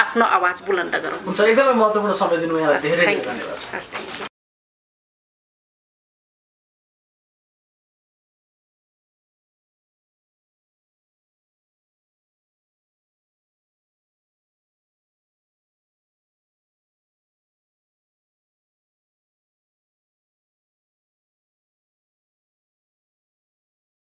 आफ्नो 0.03 0.25
आवाज 0.37 0.61
बुलन्द 0.67 0.95
गरौँ। 0.95 1.19
हुन्छ 1.25 1.39
एकदमै 1.41 1.73
महत्त्वपूर्ण 1.73 2.13
समय 2.21 2.37
दिनु 2.41 2.59
यहाँलाई 2.59 2.79
धेरै 2.79 4.32